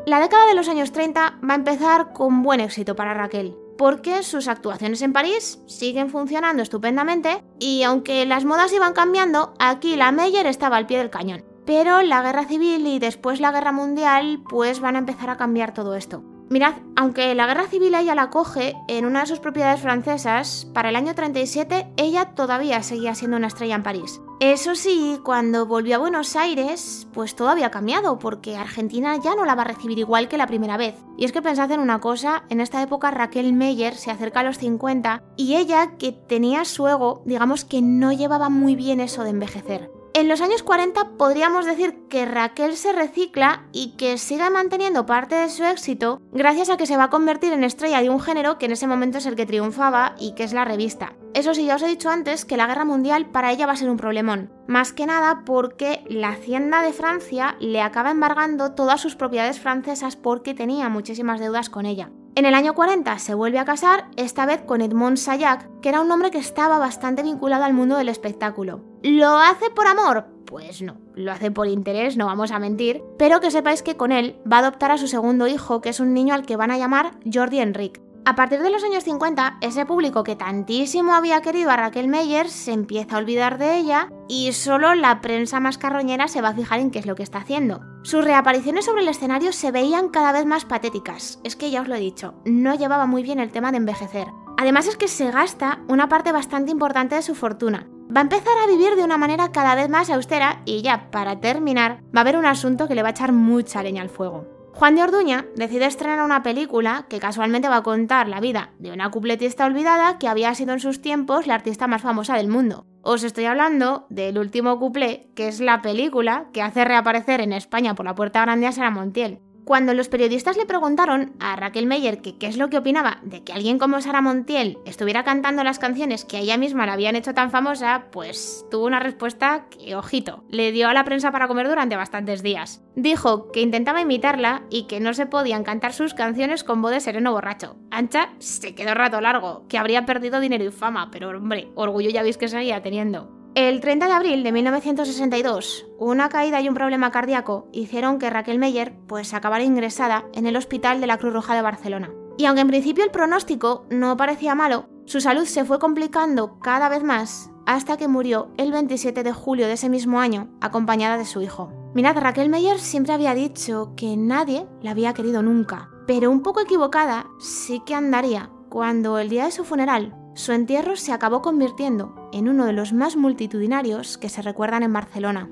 La 0.08 0.22
década 0.22 0.46
de 0.46 0.54
los 0.54 0.70
años 0.70 0.94
30 0.94 1.40
va 1.44 1.54
a 1.54 1.58
empezar 1.58 2.14
con 2.14 2.42
buen 2.42 2.62
éxito 2.62 2.96
para 2.96 3.14
Raquel, 3.14 3.58
porque 3.78 4.24
sus 4.24 4.48
actuaciones 4.48 5.02
en 5.02 5.12
París 5.12 5.60
siguen 5.66 6.10
funcionando 6.10 6.64
estupendamente 6.64 7.44
y 7.60 7.84
aunque 7.84 8.26
las 8.26 8.46
modas 8.46 8.72
iban 8.72 8.94
cambiando, 8.94 9.54
aquí 9.60 9.98
la 9.98 10.14
Meyer 10.14 10.46
estaba 10.46 10.78
al 10.78 10.88
pie 10.88 11.00
del 11.00 11.10
cañón. 11.10 11.44
Pero 11.66 12.02
la 12.04 12.22
guerra 12.22 12.46
civil 12.46 12.88
y 12.88 13.00
después 13.00 13.42
la 13.42 13.52
guerra 13.52 13.74
mundial 13.74 14.42
pues 14.48 14.80
van 14.80 14.96
a 14.96 15.00
empezar 15.00 15.30
a 15.30 15.36
cambiar 15.36 15.74
todo 15.74 15.94
esto. 15.94 16.24
Mirad, 16.50 16.75
aunque 16.96 17.36
la 17.36 17.46
guerra 17.46 17.68
civil 17.68 17.94
ella 17.94 18.16
la 18.16 18.30
coge 18.30 18.74
en 18.88 19.06
una 19.06 19.22
de 19.22 19.25
sus 19.25 19.39
propiedades 19.39 19.82
francesas, 19.82 20.66
para 20.74 20.89
el 20.89 20.96
año 20.96 21.13
37 21.13 21.88
ella 21.98 22.36
todavía 22.36 22.82
seguía 22.84 23.16
siendo 23.16 23.36
una 23.36 23.48
estrella 23.48 23.75
en 23.75 23.84
París. 23.84 24.22
Eso 24.39 24.75
sí, 24.75 25.20
cuando 25.25 25.66
volvió 25.66 25.96
a 25.96 26.00
Buenos 26.00 26.36
Aires, 26.36 27.08
pues 27.12 27.36
todo 27.36 27.50
había 27.50 27.72
cambiado, 27.72 28.18
porque 28.20 28.56
Argentina 28.56 29.18
ya 29.18 29.36
no 29.36 29.44
la 29.44 29.56
va 29.56 29.63
a 29.63 29.66
recibir 29.66 30.00
igual 30.00 30.30
que 30.30 30.38
la 30.38 30.48
primera 30.48 30.77
vez. 30.77 30.96
Y 31.18 31.25
es 31.25 31.32
que 31.32 31.42
pensad 31.42 31.72
en 31.72 31.82
una 31.82 32.00
cosa, 32.00 32.44
en 32.50 32.62
esta 32.62 32.82
época 32.82 33.12
Raquel 33.12 33.51
Meyer 33.54 33.96
se 33.96 34.12
acerca 34.12 34.42
a 34.42 34.44
los 34.44 34.58
50 34.58 35.24
y 35.36 35.56
ella, 35.56 35.98
que 35.98 36.13
tenía 36.13 36.63
su 36.66 36.88
ego, 36.88 37.24
digamos 37.25 37.66
que 37.66 37.82
no 37.82 38.13
llevaba 38.13 38.50
muy 38.50 38.75
bien 38.75 39.01
eso 39.01 39.24
de 39.24 39.32
envejecer. 39.32 39.97
En 40.17 40.27
los 40.27 40.41
años 40.41 40.63
40 40.63 41.12
podríamos 41.19 41.67
decir 41.67 42.07
que 42.09 42.25
Raquel 42.25 42.75
se 42.75 42.91
recicla 42.91 43.67
y 43.71 43.91
que 43.97 44.17
sigue 44.17 44.50
manteniendo 44.50 45.05
parte 45.05 45.36
de 45.36 45.47
su 45.47 45.63
éxito 45.63 46.19
gracias 46.31 46.71
a 46.71 46.77
que 46.77 46.88
se 46.88 46.97
va 46.97 47.03
a 47.03 47.09
convertir 47.12 47.53
en 47.53 47.63
estrella 47.63 48.01
de 48.01 48.09
un 48.09 48.19
género 48.19 48.57
que 48.57 48.65
en 48.65 48.71
ese 48.71 48.88
momento 48.88 49.19
es 49.19 49.27
el 49.27 49.36
que 49.36 49.45
triunfaba 49.45 50.15
y 50.17 50.33
que 50.33 50.43
es 50.43 50.53
la 50.53 50.65
revista. 50.65 51.13
Eso 51.36 51.53
sí, 51.53 51.67
ya 51.67 51.75
os 51.75 51.83
he 51.83 51.88
dicho 51.88 52.09
antes 52.09 52.45
que 52.45 52.57
la 52.57 52.65
guerra 52.65 52.83
mundial 52.83 53.27
para 53.29 53.51
ella 53.51 53.67
va 53.67 53.74
a 53.74 53.75
ser 53.75 53.91
un 53.91 53.97
problemón. 53.97 54.51
Más 54.65 54.91
que 54.91 55.05
nada 55.05 55.43
porque 55.45 56.03
la 56.09 56.29
hacienda 56.29 56.81
de 56.81 56.93
Francia 56.93 57.55
le 57.59 57.81
acaba 57.81 58.09
embargando 58.09 58.71
todas 58.71 59.00
sus 59.00 59.15
propiedades 59.15 59.59
francesas 59.59 60.15
porque 60.15 60.55
tenía 60.55 60.89
muchísimas 60.89 61.39
deudas 61.39 61.69
con 61.69 61.86
ella. 61.86 62.09
En 62.33 62.47
el 62.47 62.55
año 62.55 62.74
40 62.74 63.19
se 63.19 63.36
vuelve 63.36 63.59
a 63.59 63.65
casar, 63.65 64.09
esta 64.15 64.47
vez 64.47 64.63
con 64.63 64.81
Edmond 64.81 65.17
Sayac, 65.17 65.79
que 65.81 65.89
era 65.89 66.01
un 66.01 66.12
hombre 66.12 66.31
que 66.31 66.39
estaba 66.39 66.79
bastante 66.79 67.21
vinculado 67.21 67.65
al 67.65 67.74
mundo 67.74 67.97
del 67.97 68.09
espectáculo. 68.09 68.83
¿Lo 69.04 69.38
hace 69.38 69.70
por 69.70 69.88
amor? 69.88 70.25
Pues 70.46 70.82
no, 70.82 70.98
lo 71.13 71.32
hace 71.32 71.51
por 71.51 71.68
interés, 71.68 72.18
no 72.18 72.25
vamos 72.25 72.51
a 72.51 72.60
mentir, 72.60 73.04
pero 73.20 73.39
que 73.42 73.51
sepáis 73.51 73.84
que 73.84 73.98
con 73.98 74.12
él 74.12 74.39
va 74.51 74.58
a 74.58 74.60
adoptar 74.60 74.92
a 74.92 74.98
su 74.98 75.08
segundo 75.08 75.48
hijo, 75.48 75.82
que 75.82 75.89
es 75.89 76.00
un 76.00 76.13
niño 76.13 76.34
al 76.34 76.46
que 76.46 76.56
van 76.56 76.72
a 76.72 76.77
llamar 76.77 77.12
Jordi 77.32 77.60
Enrique. 77.60 78.01
A 78.25 78.36
partir 78.36 78.60
de 78.60 78.70
los 78.70 78.84
años 78.84 79.06
50, 79.06 79.60
ese 79.62 79.86
público 79.86 80.24
que 80.24 80.36
tantísimo 80.36 81.13
había 81.13 81.42
querido 81.42 81.70
a 81.70 81.77
Raquel 81.77 82.10
Meyer 82.10 82.50
se 82.50 82.74
empieza 82.74 83.16
a 83.16 83.20
olvidar 83.20 83.58
de 83.58 83.77
ella 83.77 84.12
y 84.27 84.51
solo 84.51 84.96
la 84.96 85.22
prensa 85.22 85.62
más 85.62 85.77
carroñera 85.77 86.27
se 86.27 86.42
va 86.42 86.50
a 86.50 86.54
fijar 86.54 86.82
en 86.82 86.92
qué 86.92 87.00
es 87.00 87.06
lo 87.06 87.16
que 87.16 87.24
está 87.24 87.38
haciendo. 87.38 87.80
Sus 88.04 88.25
reapariciones 88.25 88.84
sobre 88.84 89.04
el 89.04 89.08
escenario 89.08 89.54
se 89.54 89.72
veían 89.72 90.10
cada 90.10 90.34
vez 90.34 90.46
más 90.46 90.66
patéticas. 90.66 91.39
Es 91.46 91.56
que 91.56 91.72
ya 91.72 91.82
os 91.82 91.88
lo 91.88 91.96
he 91.96 92.00
dicho, 92.00 92.34
no 92.44 92.75
llevaba 92.75 93.06
muy 93.06 93.24
bien 93.24 93.39
el 93.39 93.51
tema 93.51 93.72
de 93.72 93.77
envejecer. 93.77 94.27
Además 94.58 94.88
es 94.88 94.98
que 94.98 95.08
se 95.08 95.32
gasta 95.32 95.80
una 95.88 96.10
parte 96.10 96.34
bastante 96.34 96.72
importante 96.72 97.16
de 97.16 97.22
su 97.22 97.34
fortuna. 97.34 97.88
Va 98.16 98.22
a 98.22 98.24
empezar 98.24 98.58
a 98.64 98.68
vivir 98.68 98.96
de 98.96 99.04
una 99.04 99.18
manera 99.18 99.52
cada 99.52 99.76
vez 99.76 99.90
más 99.90 100.10
austera 100.10 100.62
y 100.66 100.82
ya, 100.82 101.12
para 101.12 101.42
terminar, 101.42 102.02
va 102.16 102.20
a 102.20 102.22
haber 102.22 102.38
un 102.38 102.46
asunto 102.46 102.88
que 102.88 102.96
le 102.96 103.02
va 103.02 103.10
a 103.10 103.12
echar 103.12 103.34
mucha 103.34 103.84
leña 103.84 104.02
al 104.02 104.10
fuego. 104.10 104.46
Juan 104.74 104.96
de 104.96 105.02
Orduña 105.02 105.46
decide 105.56 105.88
estrenar 105.88 106.24
una 106.24 106.44
película 106.44 107.08
que 107.10 107.20
casualmente 107.20 107.68
va 107.68 107.78
a 107.78 107.84
contar 107.84 108.30
la 108.30 108.40
vida 108.40 108.74
de 108.78 108.92
una 108.92 109.10
cupletista 109.10 109.66
olvidada 109.66 110.20
que 110.20 110.28
había 110.28 110.54
sido 110.54 110.74
en 110.74 110.80
sus 110.80 111.02
tiempos 111.02 111.48
la 111.48 111.56
artista 111.56 111.88
más 111.88 112.04
famosa 112.04 112.38
del 112.38 112.48
mundo. 112.48 112.86
Os 113.02 113.24
estoy 113.24 113.46
hablando 113.46 114.06
del 114.10 114.38
último 114.38 114.78
cuplé, 114.80 115.32
que 115.36 115.48
es 115.48 115.62
la 115.62 115.82
película 115.82 116.50
que 116.54 116.62
hace 116.62 116.86
reaparecer 116.86 117.42
en 117.42 117.54
España 117.54 117.96
por 117.96 118.06
la 118.06 118.14
puerta 118.14 118.42
grande 118.42 118.68
a 118.68 118.72
Sara 118.72 118.92
Montiel. 118.92 119.42
Cuando 119.67 119.93
los 119.93 120.07
periodistas 120.07 120.55
le 120.55 120.65
preguntaron 120.65 121.33
a 121.41 121.57
Raquel 121.57 121.88
Meyer 121.88 122.21
qué 122.21 122.38
es 122.39 122.55
lo 122.55 122.69
que 122.69 122.77
opinaba 122.77 123.19
de 123.24 123.43
que 123.43 123.51
alguien 123.51 123.79
como 123.79 124.00
Sara 124.00 124.21
Montiel 124.21 124.77
estuviera 124.86 125.25
cantando 125.25 125.62
las 125.65 125.77
canciones 125.77 126.24
que 126.24 126.38
a 126.38 126.39
ella 126.39 126.57
misma 126.57 126.86
la 126.86 126.93
habían 126.93 127.17
hecho 127.17 127.33
tan 127.33 127.51
famosa, 127.51 128.05
pues 128.13 128.65
tuvo 128.71 128.86
una 128.86 129.01
respuesta 129.01 129.65
que, 129.69 129.93
ojito, 129.97 130.45
le 130.47 130.71
dio 130.71 130.88
a 130.88 130.93
la 130.93 131.03
prensa 131.03 131.33
para 131.33 131.50
comer 131.50 131.67
durante 131.67 131.97
bastantes 131.97 132.43
días. 132.43 132.81
Dijo 132.95 133.51
que 133.51 133.59
intentaba 133.59 134.00
imitarla 134.00 134.63
y 134.69 134.83
que 134.83 135.01
no 135.01 135.13
se 135.13 135.25
podían 135.25 135.65
cantar 135.65 135.91
sus 135.91 136.13
canciones 136.13 136.63
con 136.63 136.81
voz 136.81 136.91
de 136.91 137.01
sereno 137.01 137.33
borracho. 137.33 137.75
Ancha 137.91 138.29
se 138.39 138.74
quedó 138.74 138.93
rato 138.93 139.19
largo, 139.19 139.65
que 139.67 139.77
habría 139.77 140.05
perdido 140.05 140.39
dinero 140.39 140.63
y 140.63 140.71
fama, 140.71 141.12
pero 141.12 141.27
hombre, 141.31 141.67
orgullo 141.75 142.09
ya 142.09 142.24
veis 142.24 142.38
que 142.38 142.47
seguía 142.47 142.81
teniendo. 142.81 143.37
El 143.58 143.82
30 143.82 144.06
de 144.06 144.14
abril 144.14 144.44
de 144.44 144.52
1962, 144.52 145.88
una 145.98 146.30
caída 146.30 146.62
y 146.62 146.70
un 146.70 146.76
problema 146.76 147.10
cardíaco 147.10 147.68
hicieron 147.72 148.20
que 148.20 148.30
Raquel 148.30 148.60
Meyer 148.60 148.94
pues 149.08 149.34
acabara 149.34 149.64
ingresada 149.64 150.26
en 150.34 150.46
el 150.46 150.56
Hospital 150.56 151.02
de 151.02 151.08
la 151.08 151.18
Cruz 151.18 151.34
Roja 151.34 151.56
de 151.56 151.64
Barcelona. 151.64 152.12
Y 152.38 152.46
aunque 152.46 152.62
en 152.62 152.68
principio 152.68 153.04
el 153.04 153.10
pronóstico 153.10 153.88
no 153.90 154.16
parecía 154.16 154.54
malo, 154.54 154.86
su 155.06 155.22
salud 155.22 155.46
se 155.46 155.66
fue 155.66 155.80
complicando 155.80 156.60
cada 156.60 156.88
vez 156.88 157.04
más 157.04 157.50
hasta 157.66 157.98
que 157.98 158.08
murió 158.08 158.52
el 158.58 158.72
27 158.72 159.24
de 159.24 159.34
julio 159.34 159.66
de 159.66 159.74
ese 159.74 159.90
mismo 159.90 160.20
año, 160.20 160.50
acompañada 160.62 161.18
de 161.18 161.26
su 161.26 161.42
hijo. 161.42 161.72
Mirad, 161.96 162.16
Raquel 162.16 162.50
Meyer 162.50 162.78
siempre 162.78 163.14
había 163.14 163.34
dicho 163.34 163.94
que 163.98 164.18
nadie 164.18 164.68
la 164.84 164.92
había 164.92 165.16
querido 165.16 165.42
nunca, 165.42 165.90
pero 166.06 166.30
un 166.30 166.44
poco 166.44 166.62
equivocada 166.62 167.26
sí 167.40 167.82
que 167.88 167.96
andaría 167.96 168.52
cuando 168.70 169.17
el 169.17 169.30
día 169.30 169.46
de 169.46 169.52
su 169.52 169.63
funeral 169.63 170.13
su 170.38 170.52
entierro 170.52 170.95
se 170.95 171.12
acabó 171.12 171.41
convirtiendo 171.41 172.30
en 172.32 172.47
uno 172.47 172.65
de 172.65 172.73
los 172.73 172.93
más 172.93 173.15
multitudinarios 173.15 174.19
que 174.19 174.30
se 174.30 174.43
recuerdan 174.43 174.84
en 174.84 174.93
Barcelona. 174.93 175.50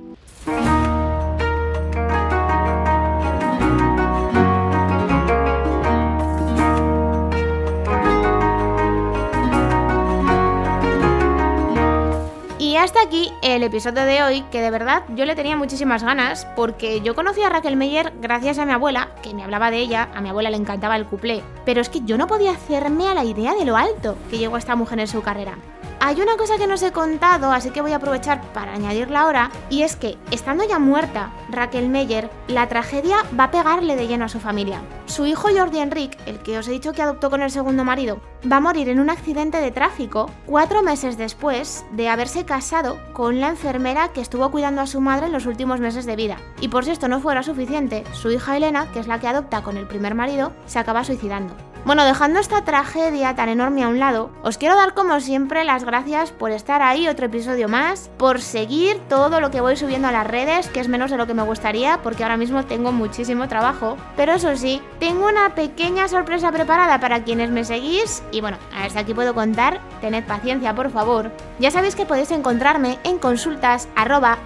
Hasta 12.85 13.01
aquí 13.01 13.33
el 13.41 13.63
episodio 13.63 14.05
de 14.05 14.21
hoy, 14.21 14.41
que 14.51 14.61
de 14.61 14.69
verdad 14.69 15.01
yo 15.15 15.25
le 15.25 15.33
tenía 15.33 15.57
muchísimas 15.57 16.03
ganas, 16.03 16.45
porque 16.55 17.01
yo 17.01 17.15
conocí 17.15 17.41
a 17.41 17.49
Raquel 17.49 17.77
Meyer 17.77 18.13
gracias 18.21 18.59
a 18.59 18.65
mi 18.67 18.73
abuela, 18.73 19.09
que 19.23 19.33
me 19.33 19.43
hablaba 19.43 19.71
de 19.71 19.79
ella, 19.79 20.09
a 20.13 20.21
mi 20.21 20.29
abuela 20.29 20.51
le 20.51 20.57
encantaba 20.57 20.95
el 20.95 21.07
cuplé, 21.07 21.41
pero 21.65 21.81
es 21.81 21.89
que 21.89 22.01
yo 22.01 22.15
no 22.15 22.27
podía 22.27 22.51
hacerme 22.51 23.07
a 23.07 23.15
la 23.15 23.23
idea 23.23 23.55
de 23.55 23.65
lo 23.65 23.75
alto 23.75 24.15
que 24.29 24.37
llegó 24.37 24.57
esta 24.57 24.75
mujer 24.75 24.99
en 24.99 25.07
su 25.07 25.23
carrera. 25.23 25.57
Hay 25.99 26.21
una 26.21 26.37
cosa 26.37 26.57
que 26.57 26.67
no 26.67 26.75
os 26.75 26.83
he 26.83 26.91
contado, 26.91 27.51
así 27.51 27.71
que 27.71 27.81
voy 27.81 27.93
a 27.93 27.95
aprovechar 27.95 28.39
para 28.53 28.73
añadirla 28.73 29.21
ahora, 29.21 29.49
y 29.71 29.81
es 29.81 29.95
que, 29.95 30.19
estando 30.29 30.63
ya 30.63 30.77
muerta 30.77 31.31
Raquel 31.49 31.89
Meyer, 31.89 32.29
la 32.47 32.67
tragedia 32.67 33.17
va 33.37 33.45
a 33.45 33.51
pegarle 33.51 33.95
de 33.95 34.05
lleno 34.05 34.25
a 34.25 34.29
su 34.29 34.39
familia. 34.39 34.81
Su 35.07 35.25
hijo 35.25 35.47
Jordi 35.55 35.79
Enrique, 35.79 36.19
el 36.27 36.37
que 36.39 36.59
os 36.59 36.67
he 36.67 36.71
dicho 36.71 36.93
que 36.93 37.01
adoptó 37.01 37.31
con 37.31 37.41
el 37.41 37.49
segundo 37.49 37.83
marido, 37.83 38.19
va 38.51 38.57
a 38.57 38.61
morir 38.61 38.89
en 38.89 38.99
un 38.99 39.09
accidente 39.09 39.57
de 39.57 39.71
tráfico 39.71 40.29
cuatro 40.45 40.83
meses 40.83 41.17
después 41.17 41.85
de 41.91 42.09
haberse 42.09 42.45
casado 42.45 42.99
con 43.13 43.39
la 43.39 43.49
enfermera 43.49 44.09
que 44.09 44.21
estuvo 44.21 44.49
cuidando 44.51 44.81
a 44.81 44.87
su 44.87 45.01
madre 45.01 45.27
en 45.27 45.31
los 45.31 45.45
últimos 45.45 45.79
meses 45.79 46.05
de 46.05 46.15
vida. 46.15 46.37
Y 46.61 46.67
por 46.67 46.85
si 46.85 46.91
esto 46.91 47.07
no 47.07 47.19
fuera 47.19 47.43
suficiente, 47.43 48.03
su 48.13 48.31
hija 48.31 48.57
Elena, 48.57 48.91
que 48.91 48.99
es 48.99 49.07
la 49.07 49.19
que 49.19 49.27
adopta 49.27 49.63
con 49.63 49.77
el 49.77 49.87
primer 49.87 50.15
marido, 50.15 50.53
se 50.65 50.79
acaba 50.79 51.03
suicidando. 51.03 51.55
Bueno, 51.85 52.03
dejando 52.03 52.39
esta 52.39 52.63
tragedia 52.63 53.35
tan 53.35 53.47
enorme 53.47 53.83
a 53.83 53.89
un 53.89 53.99
lado, 53.99 54.31
os 54.41 54.57
quiero 54.57 54.75
dar 54.75 54.95
como 54.95 55.19
siempre 55.19 55.63
las 55.63 55.83
gracias 55.83 56.31
por 56.31 56.49
estar 56.49 56.81
ahí 56.81 57.07
otro 57.07 57.27
episodio 57.27 57.69
más, 57.69 58.09
por 58.17 58.41
seguir 58.41 58.99
todo 59.07 59.39
lo 59.39 59.51
que 59.51 59.61
voy 59.61 59.77
subiendo 59.77 60.07
a 60.07 60.11
las 60.11 60.25
redes, 60.25 60.67
que 60.67 60.79
es 60.79 60.87
menos 60.87 61.11
de 61.11 61.17
lo 61.17 61.27
que 61.27 61.35
me 61.35 61.43
gustaría 61.43 61.99
porque 62.01 62.23
ahora 62.23 62.37
mismo 62.37 62.65
tengo 62.65 62.91
muchísimo 62.91 63.47
trabajo, 63.47 63.97
pero 64.17 64.33
eso 64.33 64.55
sí, 64.57 64.81
tengo 64.99 65.27
una 65.27 65.53
pequeña 65.53 66.07
sorpresa 66.07 66.51
preparada 66.51 66.99
para 66.99 67.23
quienes 67.23 67.51
me 67.51 67.63
seguís 67.63 68.23
y 68.31 68.41
bueno, 68.41 68.57
hasta 68.75 69.01
aquí 69.01 69.13
puedo 69.13 69.35
contar, 69.35 69.79
tened 70.01 70.25
paciencia 70.25 70.73
por 70.73 70.89
favor. 70.89 71.31
Ya 71.59 71.69
sabéis 71.69 71.95
que 71.95 72.07
podéis 72.07 72.31
encontrarme 72.31 72.97
en 73.03 73.19
consultas 73.19 73.87
arroba 73.95 74.39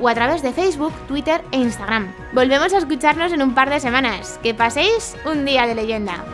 o 0.00 0.08
a 0.08 0.14
través 0.14 0.42
de 0.42 0.52
Facebook, 0.52 0.92
Twitter 1.06 1.44
e 1.52 1.58
Instagram. 1.58 2.12
Volvemos 2.32 2.74
a 2.74 2.78
escucharnos 2.78 3.32
en 3.32 3.42
un 3.42 3.54
par 3.54 3.70
de 3.70 3.80
semanas. 3.80 4.38
Que 4.42 4.52
paséis 4.52 4.95
un 5.24 5.44
día 5.44 5.66
de 5.66 5.74
leyenda. 5.74 6.24